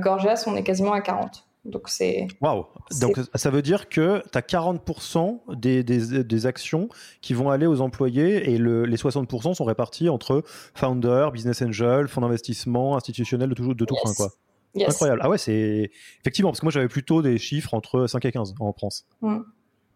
[0.00, 2.26] Gorgias, on est quasiment à 40 Donc c'est.
[2.40, 2.66] Waouh
[3.00, 6.88] Donc ça veut dire que tu as 40% des, des, des, actions
[7.20, 10.42] qui vont aller aux employés et le, les 60% sont répartis entre
[10.74, 14.16] founder, business angel, fonds d'investissement, institutionnel, de tout, de tout yes.
[14.16, 14.28] quoi.
[14.74, 15.20] Incroyable.
[15.22, 15.90] Ah ouais, c'est.
[16.20, 19.06] Effectivement, parce que moi j'avais plutôt des chiffres entre 5 et 15 en France.
[19.20, 19.40] Mm.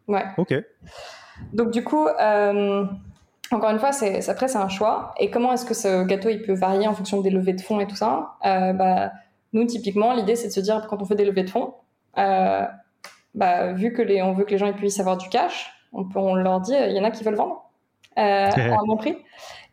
[0.08, 0.24] Ouais.
[0.36, 0.54] Ok.
[1.52, 2.06] Donc du coup.
[2.06, 2.84] Euh
[3.50, 5.14] encore une fois, c'est, après, c'est un choix.
[5.18, 7.78] Et comment est-ce que ce gâteau, il peut varier en fonction des levées de fonds
[7.78, 8.36] et tout ça?
[8.44, 9.12] Euh, bah,
[9.54, 11.72] Nous, typiquement, l'idée, c'est de se dire, quand on fait des levées de fonds,
[12.18, 12.66] euh,
[13.34, 16.04] bah, vu que les, on veut que les gens ils puissent avoir du cash, on,
[16.04, 17.70] peut, on leur dit, il y en a qui veulent vendre
[18.18, 19.16] euh, à un bon prix.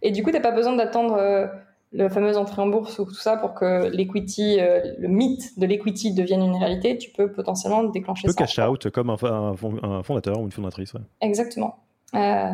[0.02, 1.48] Et du coup, tu n'as pas besoin d'attendre euh,
[1.92, 5.66] le fameux entrée en bourse ou tout ça pour que l'equity, euh, le mythe de
[5.66, 6.98] l'equity devienne une réalité.
[6.98, 8.34] Tu peux potentiellement déclencher ça.
[8.34, 10.94] Tu peux cash out comme un, un, un, fondateur ou une fondatrice.
[10.94, 11.02] Ouais.
[11.20, 11.80] Exactement.
[12.16, 12.52] Euh,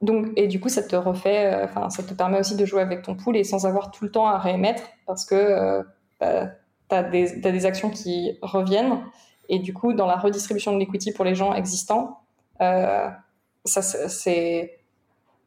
[0.00, 2.80] donc, et du coup, ça te refait, euh, enfin, ça te permet aussi de jouer
[2.80, 5.82] avec ton pool et sans avoir tout le temps à réémettre parce que euh,
[6.20, 6.52] bah,
[6.88, 9.04] tu as, des actions qui reviennent.
[9.48, 12.20] Et du coup, dans la redistribution de l'equity pour les gens existants,
[12.60, 13.08] euh,
[13.64, 14.78] ça, c'est.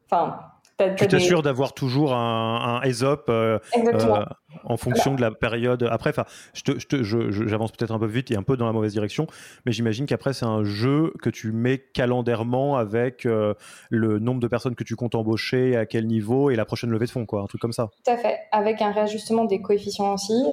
[0.06, 0.38] Enfin,
[0.78, 1.48] tu t'assures des...
[1.48, 4.24] d'avoir toujours un, un ESOP euh, euh,
[4.64, 5.86] en fonction de la période.
[5.90, 6.12] Après,
[6.54, 9.26] j'avance peut-être un peu vite et un peu dans la mauvaise direction,
[9.66, 13.54] mais j'imagine qu'après c'est un jeu que tu mets calendairement avec euh,
[13.90, 17.06] le nombre de personnes que tu comptes embaucher, à quel niveau et la prochaine levée
[17.06, 17.90] de fonds, quoi, un truc comme ça.
[18.04, 20.44] Tout à fait, avec un réajustement des coefficients aussi.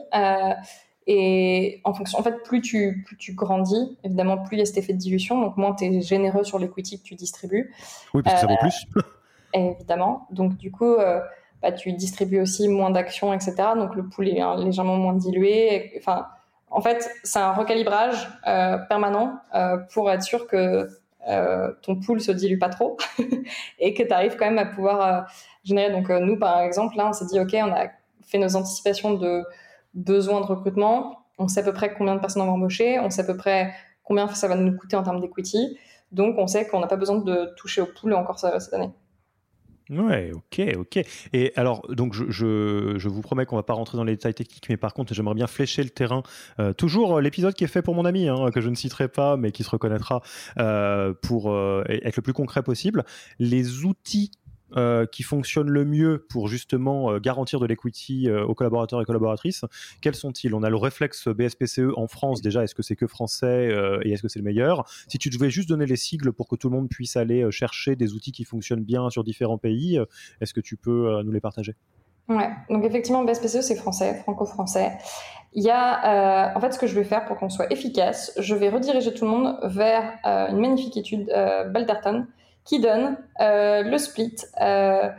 [1.07, 4.65] Et en fonction, en fait, plus tu, plus tu grandis, évidemment, plus il y a
[4.65, 7.73] cet effet de dilution, donc moins tu es généreux sur l'equity que tu distribues.
[8.13, 8.85] Oui, parce que ça vaut plus.
[9.53, 10.27] évidemment.
[10.31, 11.19] Donc, du coup, euh,
[11.61, 13.55] bah, tu distribues aussi moins d'actions, etc.
[13.75, 15.93] Donc, le pool est légèrement moins dilué.
[15.97, 16.27] Enfin,
[16.69, 20.87] en fait, c'est un recalibrage euh, permanent euh, pour être sûr que
[21.83, 22.97] ton pool se dilue pas trop
[23.79, 25.27] et que tu arrives quand même à pouvoir
[25.63, 25.91] générer.
[25.91, 27.89] Donc, nous, par exemple, là, on s'est dit, OK, on a
[28.23, 29.43] fait nos anticipations de
[29.93, 31.25] besoins de recrutement.
[31.37, 32.99] On sait à peu près combien de personnes on va embaucher.
[32.99, 33.71] On sait à peu près
[34.03, 35.77] combien ça va nous coûter en termes d'equity.
[36.11, 38.91] Donc, on sait qu'on n'a pas besoin de toucher au pool encore cette année.
[39.91, 41.05] Ouais, ok, ok.
[41.33, 44.33] Et alors, donc, je, je, je vous promets qu'on va pas rentrer dans les détails
[44.33, 46.23] techniques, mais par contre, j'aimerais bien flécher le terrain.
[46.59, 49.09] Euh, toujours euh, l'épisode qui est fait pour mon ami, hein, que je ne citerai
[49.09, 50.21] pas, mais qui se reconnaîtra
[50.59, 53.03] euh, pour euh, être le plus concret possible.
[53.37, 54.31] Les outils
[54.75, 59.05] euh, qui fonctionnent le mieux pour justement euh, garantir de l'equity euh, aux collaborateurs et
[59.05, 59.65] collaboratrices,
[60.01, 60.53] quels sont-ils?
[60.53, 63.71] On a le réflexe BSPCE en France déjà, est-ce que c'est que français
[64.03, 64.85] et est-ce que c'est le meilleur?
[65.07, 67.95] Si tu devais juste donner les sigles pour que tout le monde puisse aller chercher
[67.95, 69.99] des outils qui fonctionnent bien sur différents pays,
[70.39, 71.75] est-ce que tu peux nous les partager?
[72.29, 74.97] Ouais, donc effectivement, BSPCE c'est français, franco-français.
[75.53, 78.31] Il y a, euh, en fait, ce que je vais faire pour qu'on soit efficace,
[78.39, 82.25] je vais rediriger tout le monde vers euh, une magnifique étude euh, Balderton
[82.65, 85.09] qui donne euh, le split euh,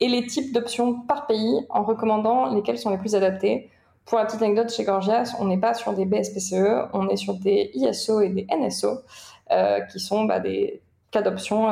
[0.00, 3.70] et les types d'options par pays en recommandant lesquels sont les plus adaptés.
[4.04, 7.34] Pour la petite anecdote, chez Gorgias, on n'est pas sur des BSPCE, on est sur
[7.34, 8.98] des ISO et des NSO,
[9.50, 11.68] euh, qui sont bah, des cas d'options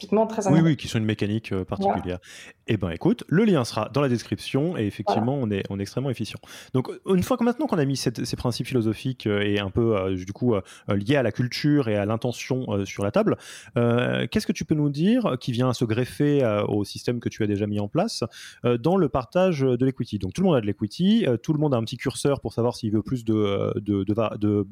[0.00, 2.18] typiquement très Oui, oui, qui sont une mécanique euh, particulière.
[2.18, 2.20] Voilà.
[2.66, 5.46] Eh ben, écoute, le lien sera dans la description et effectivement, voilà.
[5.46, 6.38] on, est, on est extrêmement efficient.
[6.72, 9.70] Donc, une fois que maintenant qu'on a mis cette, ces principes philosophiques euh, et un
[9.70, 13.10] peu, euh, du coup, euh, liés à la culture et à l'intention euh, sur la
[13.10, 13.36] table,
[13.76, 17.42] euh, qu'est-ce que tu peux nous dire qui vient se greffer au système que tu
[17.42, 18.24] as déjà mis en place
[18.64, 20.18] dans le partage de l'equity?
[20.18, 22.52] Donc, tout le monde a de l'equity, tout le monde a un petit curseur pour
[22.52, 24.66] savoir s'il veut plus de, de, de, de, de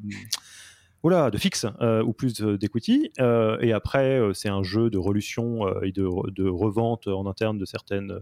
[1.03, 3.11] oula, de fixe euh, ou plus d'equity.
[3.19, 7.57] Euh, et après, euh, c'est un jeu de relution euh, et de, revente en interne
[7.57, 8.19] de certaines,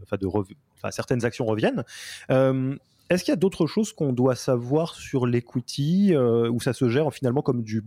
[0.92, 1.84] certaines actions reviennent.
[2.32, 2.76] Euh,
[3.10, 6.90] est-ce qu'il y a d'autres choses qu'on doit savoir sur l'equity euh, où ça se
[6.90, 7.82] gère finalement comme du,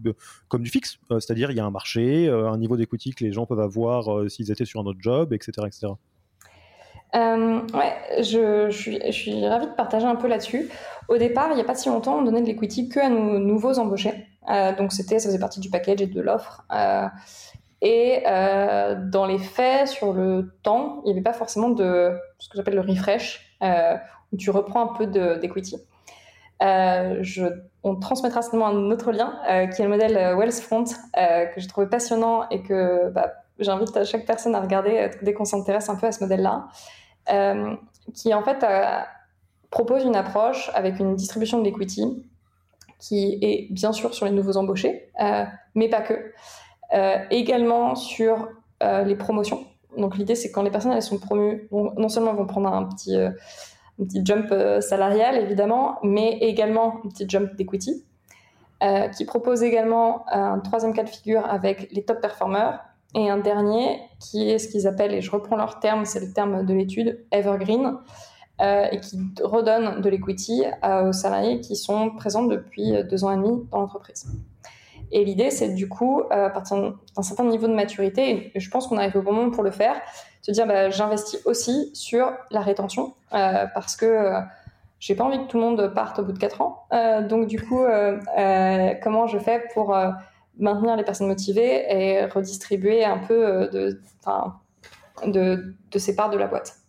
[0.48, 0.98] comme du fixe?
[1.10, 4.50] C'est-à-dire il y a un marché, un niveau d'equity que les gens peuvent avoir s'ils
[4.50, 5.66] étaient sur un autre job, etc.
[5.66, 5.88] etc.
[7.14, 10.68] Euh, ouais, je, je, suis, je suis ravie de partager un peu là-dessus.
[11.08, 13.38] Au départ, il n'y a pas si longtemps, on donnait de l'equity que à nos
[13.38, 14.29] nouveaux embauchés.
[14.50, 16.64] Euh, donc c'était, ça faisait partie du package et de l'offre.
[16.72, 17.06] Euh,
[17.82, 22.48] et euh, dans les faits, sur le temps, il n'y avait pas forcément de ce
[22.48, 23.56] que j'appelle le refresh,
[24.32, 25.76] où tu reprends un peu d'equity.
[26.60, 29.38] on transmettra certainement un autre lien,
[29.74, 30.84] qui est le modèle Wellsfront,
[31.14, 35.88] que j'ai trouvé passionnant et que bah, j'invite chaque personne à regarder dès qu'on s'intéresse
[35.88, 36.68] un peu à ce modèle-là,
[38.12, 38.66] qui en fait
[39.70, 42.29] propose une approche avec une distribution de l'equity
[43.00, 45.44] qui est bien sûr sur les nouveaux embauchés, euh,
[45.74, 46.32] mais pas que.
[46.92, 48.48] Euh, également sur
[48.82, 49.64] euh, les promotions.
[49.96, 53.16] Donc l'idée, c'est quand les personnes elles sont promues, non seulement vont prendre un petit,
[53.16, 53.34] un
[54.04, 58.04] petit jump salarial, évidemment, mais également un petit jump d'equity,
[59.16, 62.80] qui propose également un troisième cas de figure avec les top performers,
[63.16, 66.32] et un dernier qui est ce qu'ils appellent, et je reprends leur terme, c'est le
[66.32, 67.98] terme de l'étude, evergreen,
[68.60, 73.66] et qui redonne de l'equity aux salariés qui sont présents depuis deux ans et demi
[73.70, 74.26] dans l'entreprise.
[75.12, 76.76] Et l'idée, c'est du coup, à partir
[77.16, 79.70] d'un certain niveau de maturité, et je pense qu'on arrive au bon moment pour le
[79.70, 79.94] faire,
[80.42, 84.42] se dire bah, j'investis aussi sur la rétention parce que
[85.00, 86.86] j'ai pas envie que tout le monde parte au bout de 4 ans.
[86.92, 89.96] Euh, donc du coup, euh, euh, comment je fais pour
[90.58, 93.98] maintenir les personnes motivées et redistribuer un peu de
[95.96, 96.79] ces parts de la boîte?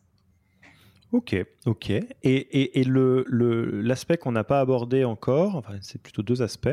[1.13, 1.35] Ok,
[1.65, 1.89] ok.
[1.89, 3.25] Et, et, et le,
[3.81, 6.69] l'aspect qu'on n'a pas abordé encore, enfin, c'est plutôt deux aspects,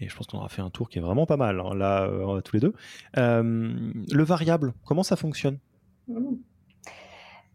[0.00, 2.10] et je pense qu'on aura fait un tour qui est vraiment pas mal, hein, là,
[2.44, 2.74] tous les deux.
[3.14, 5.58] le variable, comment ça fonctionne?
[6.08, 6.34] Mmh.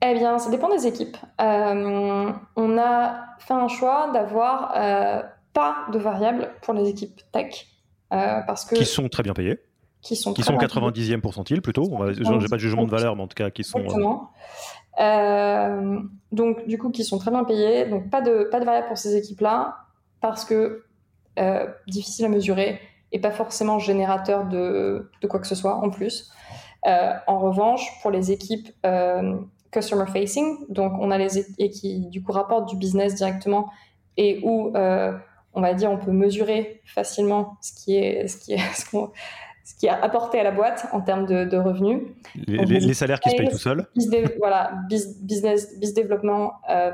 [0.04, 1.18] Eh bien, ça dépend des équipes.
[1.40, 5.22] Euh, on a fait un choix d'avoir euh,
[5.54, 7.68] pas de variables pour les équipes tech.
[8.12, 9.60] Euh, parce que qui sont très bien payées.
[10.02, 11.84] Qui sont, qui sont 90e pourcentile plutôt.
[11.84, 13.78] Je n'ai pas de jugement de valeur, mais en tout cas qui sont.
[13.78, 14.32] Exactement.
[14.98, 17.86] Donc, du coup, qui sont très bien payés.
[17.86, 19.78] Donc, pas de, pas de variables pour ces équipes-là
[20.22, 20.86] parce que
[21.88, 22.80] difficile à mesurer
[23.12, 26.32] et pas forcément générateur de, de quoi que ce soit en plus.
[26.86, 28.70] en revanche, pour les équipes
[29.72, 33.70] customer facing, donc on a les et qui du coup rapportent du business directement
[34.18, 35.18] et où euh,
[35.54, 39.12] on va dire on peut mesurer facilement ce qui est ce qui est ce,
[39.80, 42.02] qui a apporté à la boîte en termes de, revenus.
[42.48, 43.88] Les, salaires qui se payent tout seuls.
[44.38, 46.92] voilà, business, business développement, euh,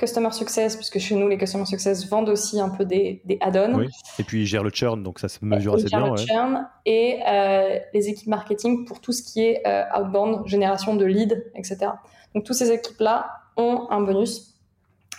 [0.00, 3.74] Customer Success, puisque chez nous, les Customer Success vendent aussi un peu des, des add-ons.
[3.74, 3.88] Oui.
[4.18, 6.10] Et puis, ils gèrent le churn, donc ça se mesure assez bien.
[6.10, 10.96] Le churn et euh, les équipes marketing pour tout ce qui est euh, outbound, génération
[10.96, 11.90] de leads, etc.
[12.34, 14.54] Donc, toutes ces équipes-là ont un bonus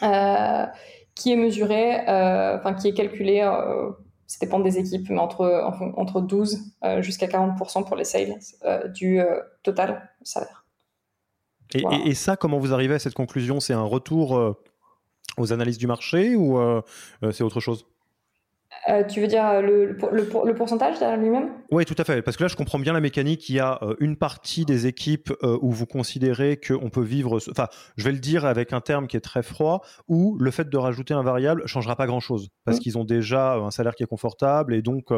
[0.02, 0.66] euh,
[1.14, 3.48] qui est mesuré, enfin, qui est calculé,
[4.32, 5.46] ça dépend des équipes, mais entre,
[5.98, 8.40] entre 12 jusqu'à 40% pour les sales
[8.94, 9.20] du
[9.62, 10.66] total salaire.
[11.74, 13.60] Et, et, ça, comment vous arrivez à cette conclusion?
[13.60, 14.56] C'est un retour
[15.38, 16.82] aux analyses du marché ou euh,
[17.24, 17.86] euh, c'est autre chose?
[18.90, 21.52] Euh, tu veux dire le, le, le pourcentage derrière lui-même?
[21.72, 22.22] Oui, tout à fait.
[22.22, 23.50] Parce que là, je comprends bien la mécanique.
[23.50, 27.68] Il y a une partie des équipes où vous considérez qu'on peut vivre, enfin,
[27.98, 30.78] je vais le dire avec un terme qui est très froid, où le fait de
[30.78, 32.50] rajouter un variable changera pas grand-chose.
[32.66, 32.80] Parce mmh.
[32.82, 35.10] qu'ils ont déjà un salaire qui est confortable et donc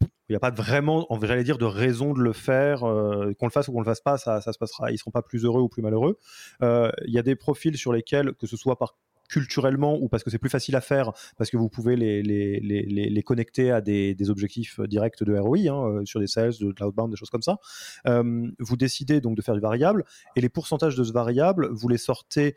[0.00, 3.68] il n'y a pas vraiment, j'allais dire, de raison de le faire, qu'on le fasse
[3.68, 4.92] ou qu'on le fasse pas, ça, ça se passera.
[4.92, 6.18] Ils seront pas plus heureux ou plus malheureux.
[6.62, 8.96] Il y a des profils sur lesquels, que ce soit par
[9.30, 12.60] culturellement ou parce que c'est plus facile à faire, parce que vous pouvez les, les,
[12.60, 16.52] les, les connecter à des, des, objectifs directs de ROI, hein, euh, sur des sales,
[16.60, 17.58] de l'outbound, des choses comme ça.
[18.06, 20.04] Euh, vous décidez donc de faire du variable,
[20.36, 22.56] et les pourcentages de ce variable, vous les sortez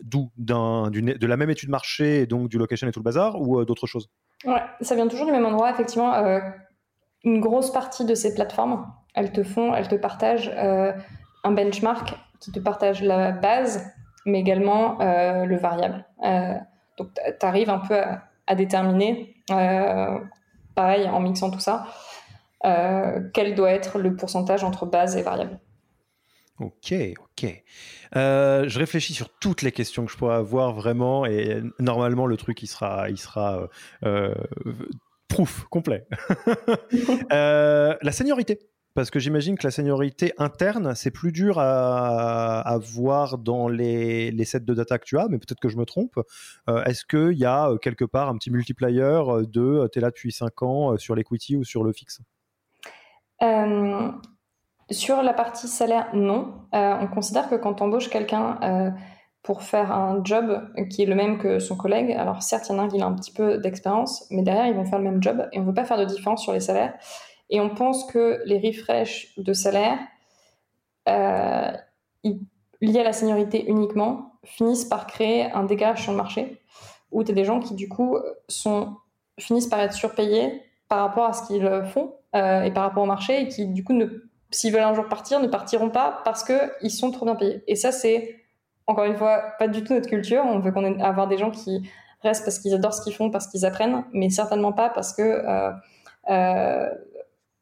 [0.00, 0.30] d'où?
[0.38, 3.86] De la même étude marché, donc du location et tout le bazar, ou euh, d'autres
[3.86, 4.08] choses?
[4.44, 6.12] Ouais, ça vient toujours du même endroit, effectivement.
[7.24, 12.52] une grosse partie de ces plateformes, elles te font, elles te partagent un benchmark qui
[12.52, 13.82] te partage la base
[14.24, 16.04] mais également euh, le variable.
[16.24, 16.54] Euh,
[16.98, 18.00] donc, tu arrives un peu
[18.46, 20.18] à, déterminer, euh,
[20.74, 21.86] pareil, en mixant tout ça,
[23.34, 25.58] quel doit être le pourcentage entre base et variable.
[26.60, 27.62] Ok, ok.
[28.14, 32.62] je réfléchis sur toutes les questions que je pourrais avoir vraiment, et normalement le truc
[32.62, 33.68] il sera, il sera
[35.28, 36.06] proof complet.
[37.30, 38.60] la seniorité.
[38.94, 44.44] Parce que j'imagine que la seniorité interne, c'est plus dur à, voir dans les, les,
[44.44, 46.20] sets de data que tu as, mais peut-être que je me trompe.
[46.68, 50.02] Euh, est-ce qu'il y a euh, quelque part un petit multiplier de euh, tu es
[50.02, 52.20] là depuis 5 ans sur l'equity ou sur le fixe?
[54.90, 56.54] Sur la partie salaire, non.
[56.72, 58.94] on considère que quand on embauche quelqu'un
[59.42, 62.74] pour faire un job qui est le même que son collègue, alors certes, il y
[62.76, 65.04] en a un qui a un petit peu d'expérience, mais derrière, ils vont faire le
[65.04, 66.94] même job et on ne veut pas faire de différence sur les salaires.
[67.50, 69.98] Et on pense que les refresh de salaire
[71.08, 71.72] euh,
[72.80, 76.60] liés à la seniorité uniquement finissent par créer un dégât sur le marché
[77.10, 78.18] où tu as des gens qui du coup
[79.38, 83.06] finissent par être surpayés par rapport à ce qu'ils font euh, et par rapport au
[83.06, 83.98] marché et qui du coup,
[84.50, 87.62] s'ils veulent un jour partir, ne partiront pas parce qu'ils sont trop bien payés.
[87.68, 88.36] Et ça, c'est
[88.86, 90.42] encore une fois pas du tout notre culture.
[90.44, 91.88] On veut qu'on ait, avoir des gens qui
[92.22, 95.42] restent parce qu'ils adorent ce qu'ils font, parce qu'ils apprennent, mais certainement pas parce que
[96.30, 96.90] euh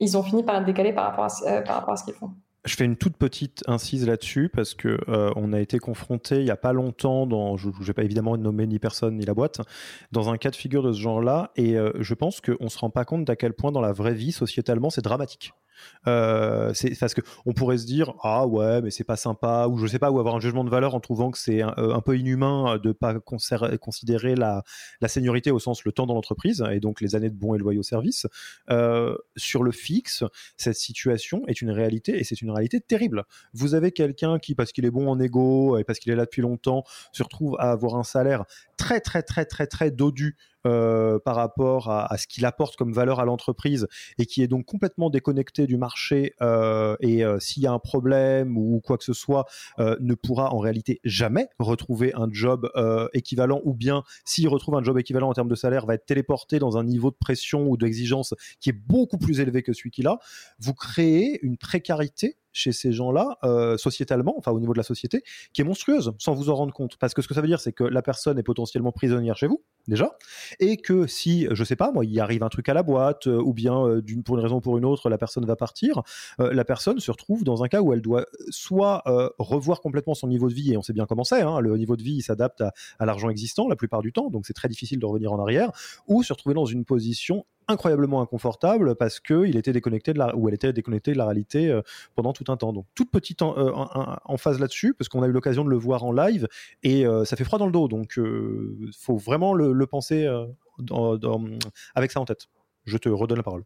[0.02, 2.14] ils ont fini par être décalés par rapport à, euh, par rapport à ce qu'ils
[2.14, 2.30] font.
[2.64, 6.44] Je fais une toute petite incise là-dessus parce que euh, on a été confronté il
[6.44, 9.34] y a pas longtemps, dans, je ne vais pas évidemment nommer ni personne ni la
[9.34, 9.60] boîte,
[10.12, 12.90] dans un cas de figure de ce genre-là, et euh, je pense qu'on se rend
[12.90, 15.52] pas compte d'à quel point dans la vraie vie, sociétalement, c'est dramatique.
[16.06, 19.78] Euh, c'est parce que on pourrait se dire ah ouais mais c'est pas sympa ou
[19.78, 22.00] je sais pas ou avoir un jugement de valeur en trouvant que c'est un, euh,
[22.00, 24.64] peu inhumain de pas considérer la,
[25.00, 27.58] la seniorité au sens le temps dans l'entreprise et donc les années de bons et
[27.58, 28.26] loyaux services.
[28.70, 30.24] Euh, sur le fixe,
[30.56, 33.24] cette situation est une réalité et c'est une réalité terrible.
[33.54, 36.24] Vous avez quelqu'un qui parce qu'il est bon en égo et parce qu'il est là
[36.24, 38.44] depuis longtemps se retrouve à avoir un salaire
[38.76, 40.36] très très très très très dodu
[40.66, 43.88] euh, par rapport à, ce qu'il apporte comme valeur à l'entreprise
[44.18, 47.78] et qui est donc complètement déconnecté du marché euh, et euh, s'il y a un
[47.78, 49.46] problème ou quoi que ce soit
[49.78, 52.70] ne pourra en réalité jamais retrouver un job
[53.12, 56.58] équivalent ou bien s'il retrouve un job équivalent en termes de salaire va être téléporté
[56.58, 60.06] dans un niveau de pression ou d'exigence qui est beaucoup plus élevé que celui qu'il
[60.06, 60.18] a,
[60.58, 65.22] vous créez une précarité chez ces gens-là, euh, sociétalement, enfin au niveau de la société,
[65.52, 66.96] qui est monstrueuse, sans vous en rendre compte.
[66.96, 69.46] Parce que ce que ça veut dire, c'est que la personne est potentiellement prisonnière chez
[69.46, 70.16] vous, déjà,
[70.60, 73.40] et que si, je sais pas, moi, il arrive un truc à la boîte, euh,
[73.40, 76.02] ou bien euh, pour une raison ou pour une autre, la personne va partir,
[76.38, 79.02] la personne se retrouve dans un cas où elle doit soit
[79.38, 81.96] revoir complètement son niveau de vie, et on sait bien comment c'est, hein, le niveau
[81.96, 84.98] de vie s'adapte à, à l'argent existant la plupart du temps, donc c'est très difficile
[84.98, 85.70] de revenir en arrière,
[86.06, 90.48] ou se retrouver dans une position incroyablement inconfortable parce qu'il était déconnecté de la, ou
[90.48, 91.82] elle était déconnectée de la réalité euh,
[92.14, 92.72] pendant tout un temps.
[92.72, 96.04] Donc toute petite en, euh, phase là-dessus parce qu'on a eu l'occasion de le voir
[96.04, 96.48] en live
[96.82, 97.88] et euh, ça fait froid dans le dos.
[97.88, 100.26] Donc il faut vraiment le, penser
[101.94, 102.46] avec ça en tête.
[102.84, 103.64] Je te redonne la parole.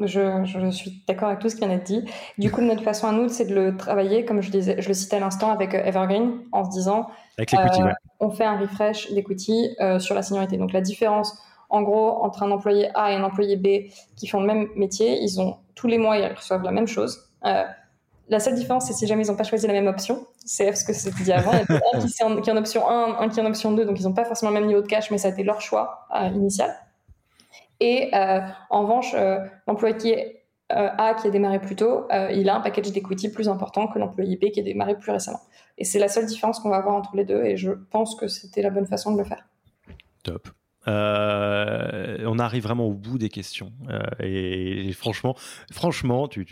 [0.00, 2.04] Je, suis d'accord avec tout ce qui vient d'être dit.
[2.38, 4.94] Du coup, notre façon à nous, c'est de le travailler, comme je, disais, je le
[4.94, 7.08] citais à l'instant, avec Evergreen, en se disant
[8.20, 10.56] on fait un refresh d'equity sur la seniorité.
[10.56, 11.36] Donc la différence
[11.68, 15.18] en gros, entre un employé A et un employé B qui font le même métier,
[15.20, 17.30] ils ont tous les mois, ils reçoivent la même chose.
[17.44, 17.64] Euh,
[18.28, 20.26] la seule différence, c'est si jamais ils n'ont pas choisi la même option.
[20.44, 21.52] C'est ce que c'était dit avant.
[21.52, 22.00] Il y a un
[22.40, 24.24] qui, est en, option 1, un qui est en option 2, donc ils n'ont pas
[24.24, 26.74] forcément le même niveau de cash, mais ça a été leur choix euh, initial.
[27.78, 28.40] Et euh,
[28.70, 29.14] en revanche,
[29.68, 33.98] l'employé A qui a démarré plus tôt, il a un package d'equity plus important que
[33.98, 35.40] l'employé B qui a démarré plus récemment.
[35.78, 38.28] Et c'est la seule différence qu'on va avoir entre les deux, et je pense que
[38.28, 39.44] c'était la bonne façon de le faire.
[40.24, 40.48] Top.
[40.88, 43.72] Euh, on arrive vraiment au bout des questions.
[43.90, 45.36] Euh, et, franchement,
[45.72, 46.46] franchement, tu,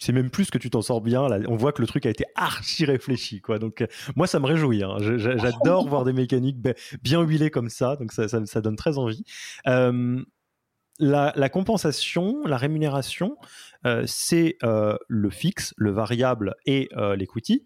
[0.00, 1.22] sais même plus que tu t'en sors bien.
[1.48, 3.58] On voit que le truc a été archi réfléchi, quoi.
[3.58, 4.82] Donc, euh, moi, ça me réjouit.
[4.82, 4.96] Hein.
[5.00, 6.58] J'adore voir des mécaniques
[7.02, 7.96] bien huilées comme ça.
[7.96, 9.24] Donc, ça, ça, donne très envie.
[11.02, 13.36] La, la, compensation, la rémunération,
[14.06, 17.64] c'est le fixe, le variable et l'equity.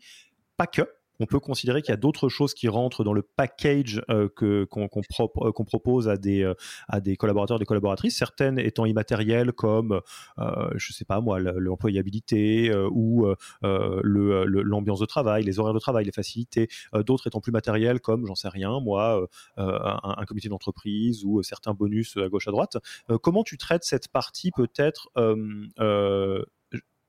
[0.57, 0.83] Pas que
[1.21, 4.67] on peut considérer qu'il y a d'autres choses qui rentrent dans le package euh, euh,
[4.67, 6.55] qu'on propose à des euh,
[6.89, 10.01] à des collaborateurs, des collaboratrices, certaines étant immatérielles comme
[10.39, 13.27] euh, je sais pas moi l'employabilité ou
[13.63, 16.69] l'ambiance de travail, les horaires de travail, les facilités,
[17.07, 22.17] d'autres étant plus matérielles comme j'en sais rien moi un, comité d'entreprise ou certains bonus
[22.17, 22.77] à gauche à droite.
[23.23, 25.11] comment tu traites cette partie peut-être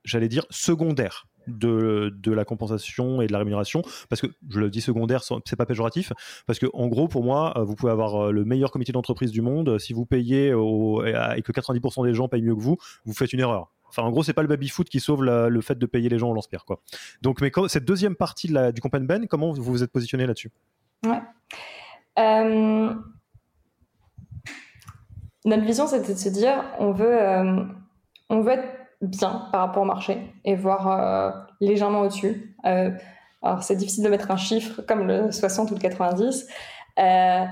[0.05, 3.81] j'allais dire secondaire de, de, la compensation et de la rémunération.
[4.09, 6.13] Parce que je le dis secondaire c'est pas péjoratif.
[6.47, 9.31] Parce que en gros pour moi euh, vous pouvez avoir euh, le meilleur comité d'entreprise
[9.31, 9.77] du monde.
[9.79, 13.39] Si vous payez et que 90% des gens payent mieux que vous vous faites une
[13.39, 13.71] erreur.
[13.87, 16.17] Enfin, en gros, c'est pas le baby foot qui sauve le fait de payer les
[16.17, 16.81] gens en lance-pierre, quoi.
[17.21, 20.51] Donc, mais cette deuxième partie du Compen Ben, comment vous vous êtes positionné là-dessus?
[21.05, 21.21] Ouais.
[22.19, 22.93] Euh,
[25.45, 27.19] notre vision, c'était de se dire, on veut,
[28.29, 31.31] on veut être bien par rapport au marché et voir euh,
[31.61, 32.55] légèrement au-dessus.
[32.65, 32.91] Euh,
[33.41, 36.47] alors, c'est difficile de mettre un chiffre comme le 60 ou le 90.
[36.97, 37.45] Euh,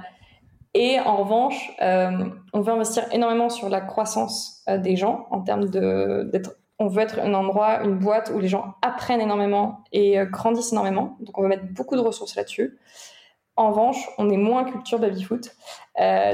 [0.73, 6.55] et en revanche, on veut investir énormément sur la croissance des gens en termes d'être
[6.79, 11.17] on veut être un endroit, une boîte où les gens apprennent énormément et grandissent énormément.
[11.19, 12.79] Donc, on veut mettre beaucoup de ressources là-dessus.
[13.55, 15.55] En revanche, on est moins culture baby-foot.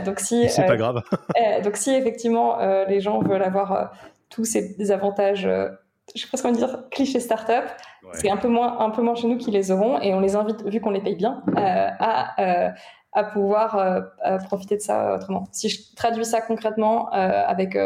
[0.05, 1.03] donc, si, c'est pas grave.
[1.63, 2.57] donc, si effectivement
[2.87, 3.91] les gens veulent avoir
[4.29, 5.69] tous ces avantages, euh,
[6.15, 7.65] je sais pas ce qu'on dire, cliché startup.
[8.13, 10.35] C'est un peu moins, un peu moins chez nous qui les auront et on les
[10.35, 12.69] invite, vu qu'on les paye bien, euh, à, euh,
[13.13, 14.03] à pouvoir
[14.45, 15.45] profiter de ça autrement.
[15.51, 17.77] Si je traduis ça concrètement avec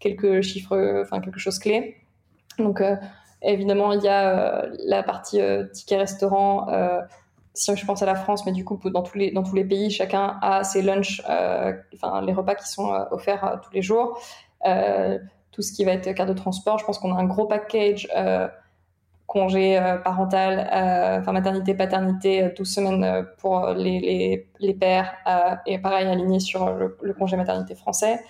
[0.00, 1.96] quelques chiffres, enfin quelque chose clé.
[2.58, 2.82] Donc
[3.42, 5.40] évidemment, il y a la partie
[5.72, 6.66] ticket restaurant
[7.54, 9.64] si je pense à la France, mais du coup, dans tous les, dans tous les
[9.64, 11.22] pays, chacun a ses lunchs,
[11.94, 14.18] enfin, les repas qui sont offerts tous les jours
[15.52, 16.78] tout ce qui va être carte de transport.
[16.78, 18.48] Je pense qu'on a un gros package euh,
[19.26, 25.14] congé euh, parental, euh, enfin maternité, paternité, 12 semaines pour les, les, les pères,
[25.66, 28.20] et pareil aligné sur le, congé maternité français.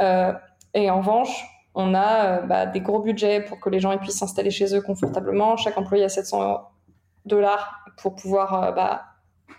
[0.00, 4.50] et en revanche, on a bah, des gros budgets pour que les gens puissent s'installer
[4.50, 5.56] chez eux confortablement.
[5.56, 6.68] Chaque employé a 700
[7.24, 9.02] dollars pour pouvoir bah,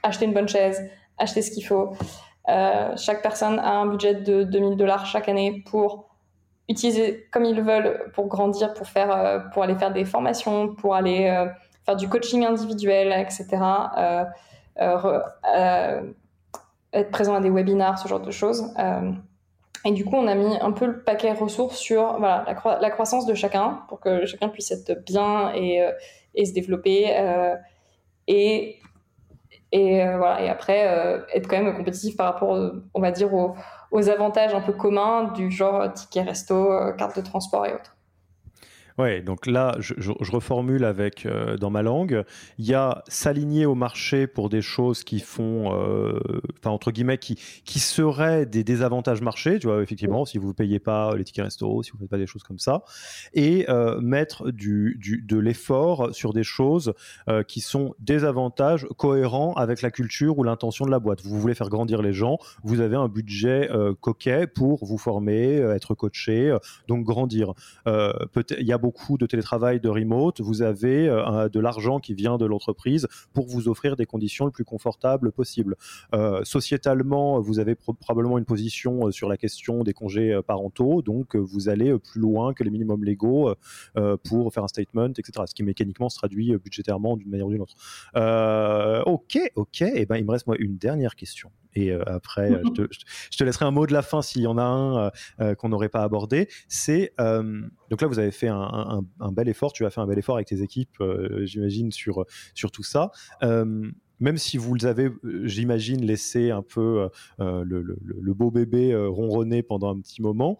[0.04, 1.94] acheter une bonne chaise, acheter ce qu'il faut.
[2.48, 6.09] chaque personne a un budget de 2000 dollars chaque année pour
[6.70, 11.48] utiliser comme ils veulent pour grandir, pour, faire, pour aller faire des formations, pour aller
[11.86, 13.58] faire du coaching individuel, etc.
[16.94, 18.72] être présent à des webinars, ce genre de choses.
[19.86, 22.46] Et du coup, on a mis un peu le paquet ressources sur voilà,
[22.82, 25.92] la, croissance de chacun pour que chacun puisse être bien et, euh,
[26.36, 27.06] et se développer.
[27.18, 27.56] Euh,
[28.28, 28.80] et,
[29.72, 30.80] et, euh, voilà, et après,
[31.34, 32.60] être quand même compétitif par rapport,
[32.94, 33.56] on va dire, aux,
[33.92, 37.96] aux, avantages un peu communs du genre ticket resto, carte de transport et autres.
[39.00, 39.94] Ouais, donc là, je,
[40.30, 42.26] reformule avec euh, dans ma langue.
[42.58, 46.20] Il y a s'aligner au marché pour des choses qui font, euh,
[46.58, 49.58] enfin entre guillemets, qui, qui seraient des désavantages marché.
[49.58, 52.10] Tu vois, effectivement, si vous ne payez pas les tickets resto, si vous ne faites
[52.10, 52.84] pas des choses comme ça,
[53.34, 56.94] et euh, mettre du, du, de l'effort sur des choses
[57.48, 61.22] qui sont des avantages cohérents avec la culture ou l'intention de la boîte.
[61.22, 63.70] Vous voulez faire grandir les gens, vous avez un budget
[64.02, 67.54] coquet pour vous former, être coaché, donc grandir.
[67.86, 72.16] il y a beaucoup beaucoup de télétravail, de remote, vous avez euh, de l'argent qui
[72.16, 75.76] vient de l'entreprise pour vous offrir des conditions le plus confortables possible.
[76.16, 81.36] Euh, sociétalement, vous avez probablement une position euh, sur la question des congés parentaux, donc
[81.36, 83.54] vous allez plus loin que les minimums légaux
[84.24, 85.44] pour faire un statement, etc.
[85.46, 87.76] Ce qui mécaniquement se traduit budgétairement d'une manière ou d'une autre.
[89.06, 89.82] ok, ok.
[89.82, 91.52] Et eh ben, il me reste moi une dernière question.
[91.76, 95.56] Et après, je, te, laisserai un mot de la fin s'il y en a un
[95.56, 96.48] qu'on n'aurait pas abordé.
[96.68, 97.14] C'est
[97.90, 99.74] donc là, vous avez fait un, bel effort.
[99.74, 101.02] Tu as fait un bel effort avec tes équipes,
[101.42, 103.12] j'imagine, sur sur tout ça
[104.22, 105.10] même si vous les avez,
[105.46, 107.10] j'imagine, laissé un peu
[107.40, 110.58] le, beau bébé ronronner pendant un petit moment,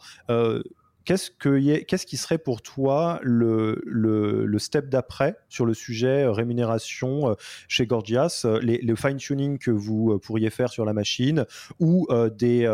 [1.10, 7.32] Qu'est-ce, que, qu'est-ce qui serait pour toi le, step d'après sur le sujet euh, rémunération
[7.32, 7.34] euh,
[7.68, 11.48] chez Gorgias, euh, le fine-tuning que vous pourriez faire sur la machine
[11.80, 12.08] ou
[12.38, 12.68] des,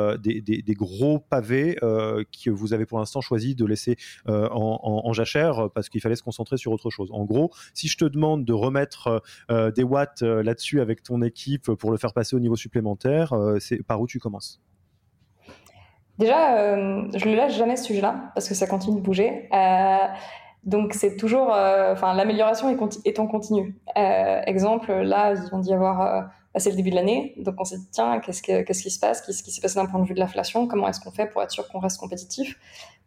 [0.77, 3.95] gros pavés que vous avez pour l'instant choisi de laisser
[4.27, 7.11] en, en, jachère parce qu'il fallait se concentrer sur autre chose.
[7.13, 11.89] En gros, si je te demande de remettre des watts là-dessus avec ton équipe pour
[11.89, 14.59] le faire passer au niveau supplémentaire, c'est par où tu commences?
[16.18, 19.49] Déjà, euh, je ne lâche jamais ce sujet-là parce que ça continue de bouger.
[19.53, 20.07] Euh,
[20.63, 23.76] donc c'est toujours, euh, enfin l'amélioration est, en continu.
[23.95, 27.89] exemple, là, ils vont d'y avoir, c'est le début de l'année, donc on s'est dit
[27.91, 30.68] tiens, qu'est-ce, qui se passe, qu'est-ce qui s'est passé d'un point de vue de l'inflation,
[30.68, 32.57] comment est-ce qu'on fait pour être sûr qu'on reste compétitif,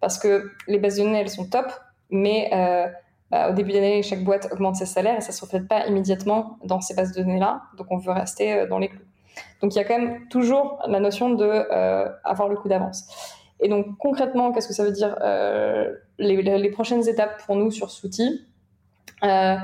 [0.00, 1.66] parce que les bases de données elles sont top,
[2.10, 2.48] mais
[3.32, 6.58] bah, au début d'année chaque boîte augmente ses salaires et ça se reflète pas immédiatement
[6.62, 9.00] dans ces bases de données là, donc on veut rester dans les clous.
[9.60, 13.06] Donc il y a quand même toujours la notion de euh, avoir le coup d'avance.
[13.60, 17.90] Et donc concrètement, qu'est-ce que ça veut dire euh, les, prochaines étapes pour nous sur
[17.90, 18.46] cet outil?
[19.24, 19.56] Euh,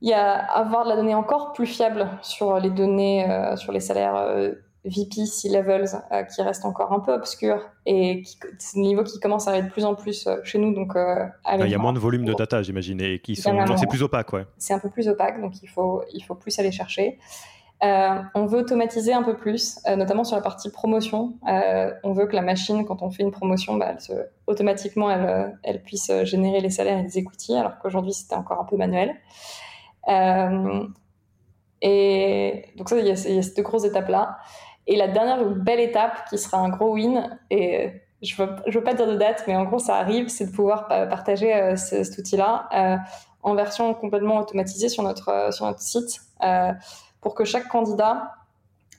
[0.00, 3.26] Il y a avoir de la donnée encore plus fiable sur les données,
[3.56, 4.52] sur les salaires
[4.84, 5.90] VP, C-levels,
[6.32, 9.66] qui restent encore un peu obscurs et qui, c'est des niveaux qui commencent à être
[9.66, 10.72] de plus en plus chez nous.
[10.72, 14.02] Donc, il y a moins de volume de data, j'imagine, et qui sont, c'est plus
[14.04, 14.46] opaque, ouais.
[14.58, 17.18] C'est un peu plus opaque, donc il faut, il faut plus aller chercher.
[17.82, 21.34] Euh, on veut automatiser un peu plus, euh, notamment sur la partie promotion.
[21.48, 23.94] Euh, on veut que la machine, quand on fait une promotion, bah,
[24.46, 25.10] automatiquement,
[25.62, 29.16] elle, puisse générer les salaires et les equity, alors qu'aujourd'hui, c'était encore un peu manuel.
[31.82, 34.38] et donc ça, il y, a, ces deux grosses étapes-là.
[34.86, 38.94] Et la dernière belle étape, qui sera un gros win, et je ne veux, pas
[38.94, 43.00] dire de date, mais en gros, ça arrive, c'est de pouvoir partager cet outil-là
[43.42, 46.20] en version complètement automatisée sur notre site
[47.22, 48.34] pour que chaque candidat,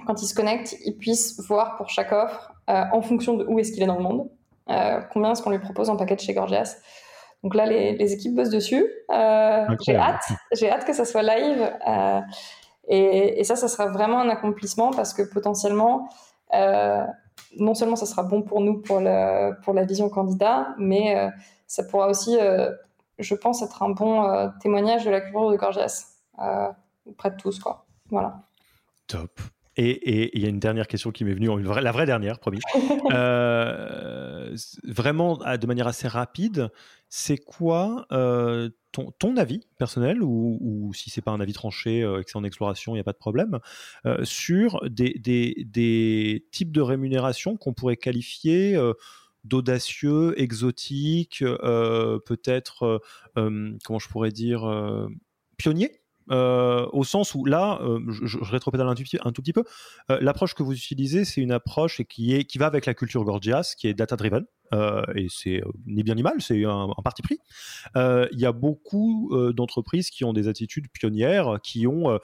[0.07, 3.59] quand il se connecte, il puisse voir pour chaque offre, euh, en fonction de où
[3.59, 4.29] est-ce qu'il est dans le monde,
[4.69, 6.77] euh, combien est-ce qu'on lui propose en paquet chez Gorgias.
[7.43, 8.87] Donc là, les, équipes bossent dessus.
[9.11, 11.71] Euh, j'ai hâte, j'ai hâte que ça soit live.
[12.87, 16.07] Et, ça, ça sera vraiment un accomplissement parce que potentiellement,
[16.53, 21.29] non seulement ça sera bon pour nous pour, le, pour la vision candidat, mais
[21.67, 22.37] ça pourra aussi,
[23.19, 26.13] je pense, être un bon témoignage de la culture de Gorgias
[27.05, 27.82] auprès de tous, quoi.
[28.13, 28.43] Voilà.
[29.07, 29.41] Top.
[29.75, 32.59] Et il y a une dernière question qui m'est venue, la vraie dernière, promis.
[33.11, 36.69] Euh, vraiment, de manière assez rapide,
[37.09, 42.19] c'est quoi euh, ton, avis personnel, ou, ou si c'est pas un avis tranché euh,
[42.19, 43.59] et que c'est en exploration, il n'y a pas de problème,
[44.23, 48.79] sur des, des, types de rémunération qu'on pourrait qualifier
[49.43, 53.01] d'audacieux, exotiques, peut-être,
[53.35, 55.09] comment je pourrais dire,
[55.57, 56.02] pionniers?
[56.31, 59.63] Euh, au sens où là, euh, je, je, rétropédale un un tout petit peu,
[60.09, 63.23] euh, l'approche que vous utilisez, c'est une approche qui, est, qui va avec la culture
[63.23, 64.45] Gorgias, qui est data-driven.
[64.71, 67.39] Et c'est ni bien ni mal, c'est un, parti pris.
[67.95, 72.19] Il y a beaucoup d'entreprises qui ont des attitudes pionnières, qui ont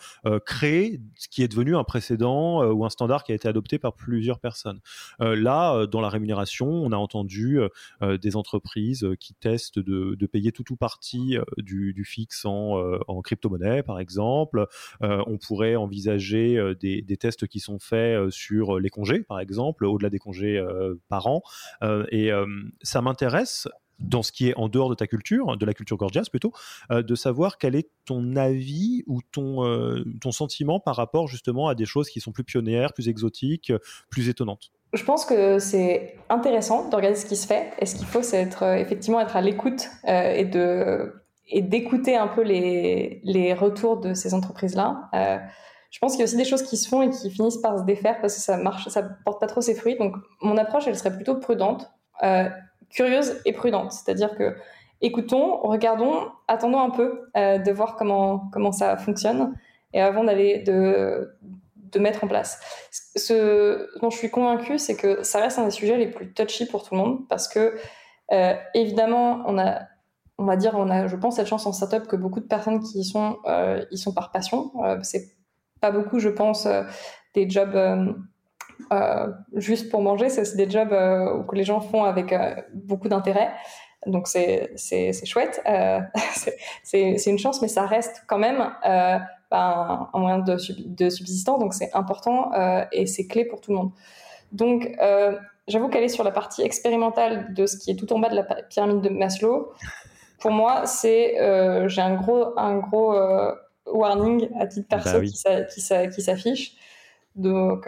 [0.45, 3.93] créé ce qui est devenu un précédent ou un standard qui a été adopté par
[3.93, 4.79] plusieurs personnes.
[5.19, 7.59] là, dans la rémunération, on a entendu
[8.01, 13.99] des entreprises qui testent de, payer tout ou partie du, du, fixe en, crypto-monnaie, par
[13.99, 14.67] exemple.
[15.01, 20.19] on pourrait envisager des, tests qui sont faits sur les congés, par exemple, au-delà des
[20.19, 20.63] congés
[21.09, 21.41] par an.
[22.81, 23.67] Ça m'intéresse
[23.99, 26.53] dans ce qui est en dehors de ta culture, de la culture gorgeous plutôt,
[26.91, 31.67] euh, de savoir quel est ton avis ou ton, euh, ton sentiment par rapport justement
[31.67, 33.73] à des choses qui sont plus pionnières, plus exotiques,
[34.09, 34.71] plus étonnantes.
[34.93, 37.73] Je pense que c'est intéressant de regarder ce qui se fait.
[37.79, 40.49] Et ce qu'il faut, c'est être, euh, effectivement être à l'écoute et
[41.51, 45.09] et d'écouter un peu les, les retours de ces entreprises-là.
[45.89, 47.79] je pense qu'il y a aussi des choses qui se font et qui finissent par
[47.79, 49.97] se défaire parce que ça marche, ça porte pas trop ses fruits.
[49.97, 50.13] Donc,
[50.43, 51.89] mon approche, elle serait plutôt prudente
[52.89, 53.91] curieuse et prudente.
[53.91, 54.55] C'est-à-dire que
[55.01, 59.53] écoutons, regardons, attendons un peu euh, de voir comment, comment ça fonctionne
[59.93, 61.35] et avant d'aller de,
[61.91, 62.59] de mettre en place.
[62.91, 66.65] Ce dont je suis convaincue, c'est que ça reste un des sujets les plus touchy
[66.65, 67.75] pour tout le monde parce que
[68.31, 69.81] euh, évidemment, on a
[70.41, 72.79] on va dire, on a, je pense, cette chance en startup que beaucoup de personnes
[72.79, 74.71] qui y sont, euh, y sont par passion.
[75.03, 75.35] c'est
[75.81, 76.65] pas beaucoup, je pense,
[77.33, 78.13] des jobs euh,
[79.53, 83.51] juste pour manger, c'est des jobs euh, que les gens font avec euh, beaucoup d'intérêt.
[84.05, 84.71] Donc c'est
[85.25, 85.61] chouette,
[86.83, 88.71] c'est une chance, mais ça reste quand même
[89.51, 90.55] ben, un moyen de,
[90.85, 92.51] de subsistance, donc c'est important
[92.93, 93.91] et c'est clé pour tout le monde.
[94.53, 94.89] Donc
[95.67, 98.43] j'avoue qu'aller sur la partie expérimentale de ce qui est tout en bas de la
[98.43, 99.73] pyramide de Maslow,
[100.39, 101.35] pour moi, c'est
[101.89, 103.13] j'ai un gros, un gros
[103.85, 106.71] warning à titre bah perso qui s'affiche.
[107.35, 107.85] Donc,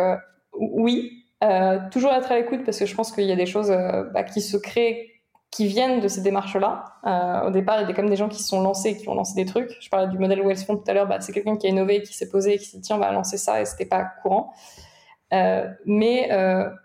[0.54, 3.72] oui, euh, toujours être à l'écoute parce que je pense qu'il y a des choses
[3.72, 5.10] euh, bah, qui se créent,
[5.50, 6.86] qui viennent de ces démarches-là.
[7.06, 9.10] Euh, au départ, il y a quand même des gens qui se sont lancés, qui
[9.10, 9.76] ont lancé des trucs.
[9.80, 12.14] Je parlais du modèle Wellsfond tout à l'heure, bah, c'est quelqu'un qui a innové, qui
[12.14, 14.54] s'est posé, qui s'est dit tiens, on va lancer ça et c'était pas courant.
[15.32, 16.30] Mais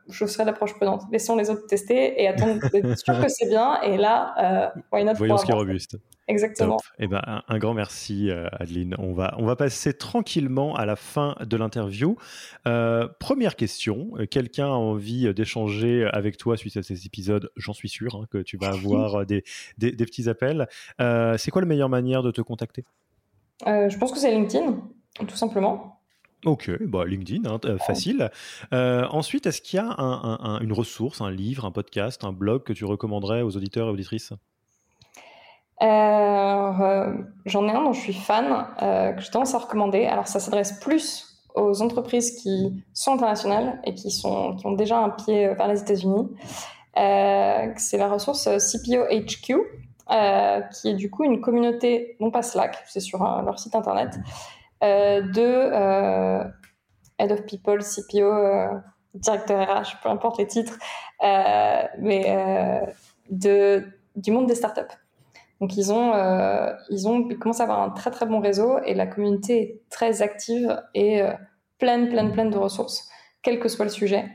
[0.09, 1.03] je serais l'approche prudente.
[1.13, 3.81] Laissons les autres tester et attendre d'être sûr que c'est bien.
[3.83, 5.97] Et là, why not Voyons ce qui est robuste.
[6.29, 6.79] Exactement.
[6.99, 8.97] Eh ben, un, grand merci, euh, Adeline.
[8.99, 12.17] On va, on va passer tranquillement à la fin de l'interview.
[12.67, 14.11] Euh, première question.
[14.19, 17.51] Euh, quelqu'un a envie d'échanger avec toi suite à ces épisodes?
[17.57, 19.45] J'en suis sûr hein, que tu vas avoir des,
[19.79, 20.67] des, petits appels.
[20.99, 22.85] c'est quoi la meilleure manière de te contacter?
[23.65, 24.81] Je pense que c'est LinkedIn,
[25.27, 25.96] tout simplement.
[26.47, 28.31] Ok, bah LinkedIn, hein, facile.
[28.73, 29.91] ensuite, est-ce qu'il y a
[30.63, 34.33] une ressource, un livre, un podcast, un blog que tu recommanderais aux auditeurs et auditrices?
[35.83, 40.07] Euh, J'en ai un dont je suis fan, euh, que je tendance à recommander.
[40.07, 44.99] Alors, ça s'adresse plus aux entreprises qui sont internationales et qui, sont, qui ont déjà
[44.99, 46.29] un pied vers les États-Unis.
[46.97, 49.55] Euh, c'est la ressource CPO HQ,
[50.11, 53.75] euh, qui est du coup une communauté, non pas Slack, c'est sur euh, leur site
[53.75, 54.21] internet, euh,
[54.83, 56.43] de
[57.19, 58.81] Head of People, CPO,
[59.15, 60.79] directeur RH, peu importe les titres,
[61.23, 62.87] mais
[63.31, 63.85] de,
[64.17, 64.95] du monde des startups.
[65.61, 68.95] Donc ils ont, euh, ils ont commencé à avoir un très très bon réseau et
[68.95, 71.33] la communauté est très active et euh,
[71.79, 73.09] pleine, pleine, pleine de ressources,
[73.43, 74.29] quel que soit le sujet.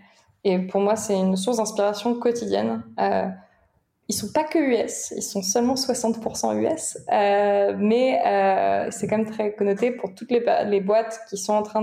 [0.43, 2.83] Et pour moi, c'est une source d'inspiration quotidienne.
[2.99, 3.27] Euh,
[4.12, 9.18] ils sont pas que US, ils sont seulement 60% US, euh, mais euh, c'est quand
[9.18, 11.82] même très connoté pour toutes les, boîtes qui sont en train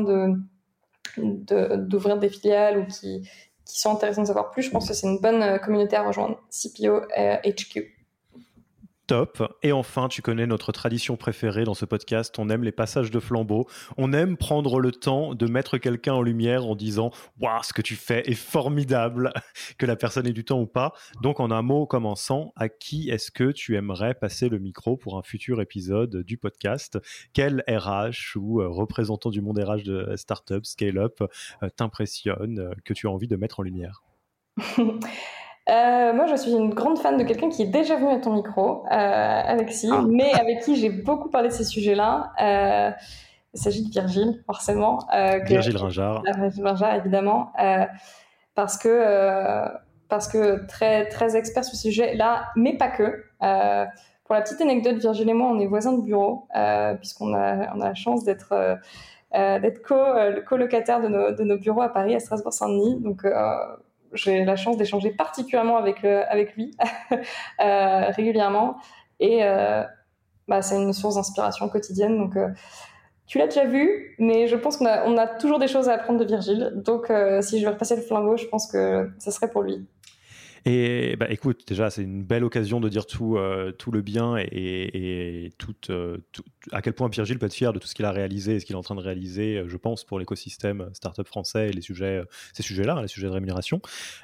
[1.17, 3.27] d'ouvrir des filiales ou qui,
[3.65, 4.63] qui sont intéressées de savoir plus.
[4.63, 7.01] Je pense que c'est une bonne communauté à rejoindre, CPO
[7.47, 7.98] HQ.
[9.09, 9.43] Top.
[9.63, 12.39] Et enfin, tu connais notre tradition préférée dans ce podcast.
[12.39, 13.67] On aime les passages de flambeau.
[13.97, 17.81] On aime prendre le temps de mettre quelqu'un en lumière en disant Waouh, ce que
[17.81, 19.33] tu fais est formidable,
[19.79, 20.93] que la personne ait du temps ou pas.
[21.23, 25.17] Donc, en un mot commençant, à qui est-ce que tu aimerais passer le micro pour
[25.17, 26.99] un futur épisode du podcast?
[27.33, 31.23] Quel RH ou euh, représentant du monde RH de startup, scale-up
[31.63, 34.03] euh, t'impressionne, euh, que tu as envie de mettre en lumière?
[35.71, 38.33] Euh, moi, je suis une grande fan de quelqu'un qui est déjà venu à ton
[38.33, 40.03] micro, euh, Alexis, ah.
[40.09, 42.33] mais avec qui j'ai beaucoup parlé de ces sujets-là.
[42.41, 42.91] Euh,
[43.55, 45.01] il s'agit de Virgile, forcément.
[45.45, 46.23] Virgile Ringard.
[46.23, 47.53] Virgile Ringard, évidemment.
[48.55, 49.69] Parce que,
[50.09, 53.25] parce que très, très expert sur ce sujet-là, mais pas que.
[54.25, 56.47] pour la petite anecdote, Virgile et moi, on est voisins de bureau,
[56.99, 58.79] puisqu'on a, on a la chance d'être
[59.33, 59.97] d'être co,
[60.47, 63.01] colocataire de nos, de nos bureaux à Paris, à Strasbourg-Saint-Denis.
[63.01, 63.25] Donc,
[64.13, 66.77] j'ai la chance d'échanger particulièrement avec, avec lui
[67.61, 68.77] euh, régulièrement.
[69.21, 69.85] Et euh,
[70.47, 72.19] bah, c'est une source d'inspiration quotidienne.
[72.19, 72.49] Donc, euh,
[73.27, 76.25] tu l'as déjà vu, mais je pense qu'on a, toujours des choses à apprendre de
[76.25, 76.73] Virgile.
[76.77, 79.87] Donc, si je vais repasser le flambeau, je pense que ce serait pour lui.
[80.65, 84.37] Et bah, écoute, déjà, c'est une belle occasion de dire tout, euh, tout le bien
[84.39, 85.75] et, tout,
[86.73, 88.67] à quel point Pierre-Gilles peut être fier de tout ce qu'il a réalisé et ce
[88.67, 92.23] qu'il est en train de réaliser, je pense, pour l'écosystème startup français et les sujets,
[92.53, 93.81] ces sujets-là, hein, les sujets de rémunération.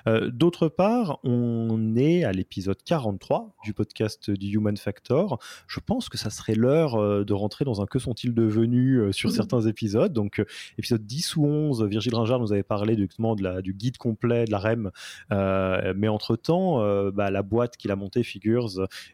[0.06, 5.38] D'autre part, on est à l'épisode 43 du podcast du Human Factor.
[5.66, 9.32] Je pense que ça serait l'heure de rentrer dans un que sont-ils devenus sur mmh.
[9.32, 10.12] certains épisodes.
[10.12, 10.44] Donc,
[10.78, 14.50] épisode 10 ou 11, Virgile Ringard nous avait parlé de la, du guide complet de
[14.50, 14.90] la REM.
[15.30, 18.70] mais entre-temps, bah, la boîte qu'il a montée, Figures,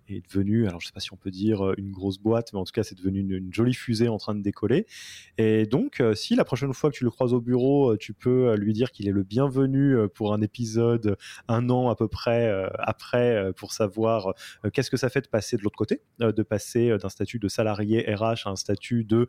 [0.08, 2.60] est devenue, alors je ne sais pas si on peut dire une grosse boîte, mais
[2.60, 4.86] en tout cas, c'est devenu une, jolie fusée en train de décoller.
[5.36, 8.72] Et donc, si la prochaine fois que tu le croises au bureau, tu peux lui
[8.72, 11.16] dire qu'il est le bienvenu pour un épisode
[11.48, 14.34] un an à peu près après pour savoir
[14.72, 18.02] qu'est-ce que ça fait de passer de l'autre côté, de passer d'un statut de salarié
[18.14, 19.28] RH à un statut de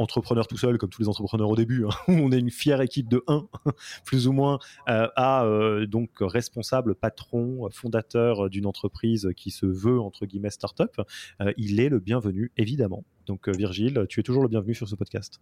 [0.00, 2.80] entrepreneur tout seul, comme tous les entrepreneurs au début, hein, où on est une fière
[2.80, 3.46] équipe de 1,
[4.04, 4.58] plus ou moins,
[4.88, 10.96] euh, à euh, donc responsable, patron, fondateur d'une entreprise qui se veut, entre guillemets, start-up,
[11.40, 13.04] euh, il est le bienvenu, évidemment.
[13.26, 15.40] Donc Virgile, tu es toujours le bienvenu sur ce podcast.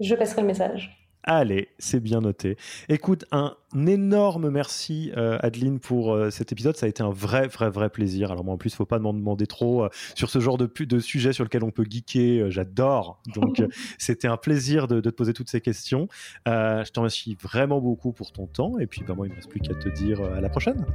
[0.00, 1.05] Je passerai le message.
[1.28, 2.56] Allez, c'est bien noté.
[2.88, 6.76] Écoute, un énorme merci euh, Adeline pour euh, cet épisode.
[6.76, 8.30] Ça a été un vrai, vrai, vrai plaisir.
[8.30, 10.56] Alors moi en plus, il ne faut pas m'en demander trop euh, sur ce genre
[10.56, 12.48] de, de sujet sur lequel on peut geeker.
[12.52, 13.20] J'adore.
[13.34, 13.60] Donc
[13.98, 16.06] c'était un plaisir de, te poser toutes ces questions.
[16.46, 18.78] je te remercie vraiment beaucoup pour ton temps.
[18.78, 20.86] Et puis bah, moi, il ne me reste plus qu'à te dire à la prochaine.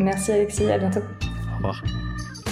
[0.00, 1.00] Merci Alexis, à bientôt.
[1.52, 1.84] Au revoir.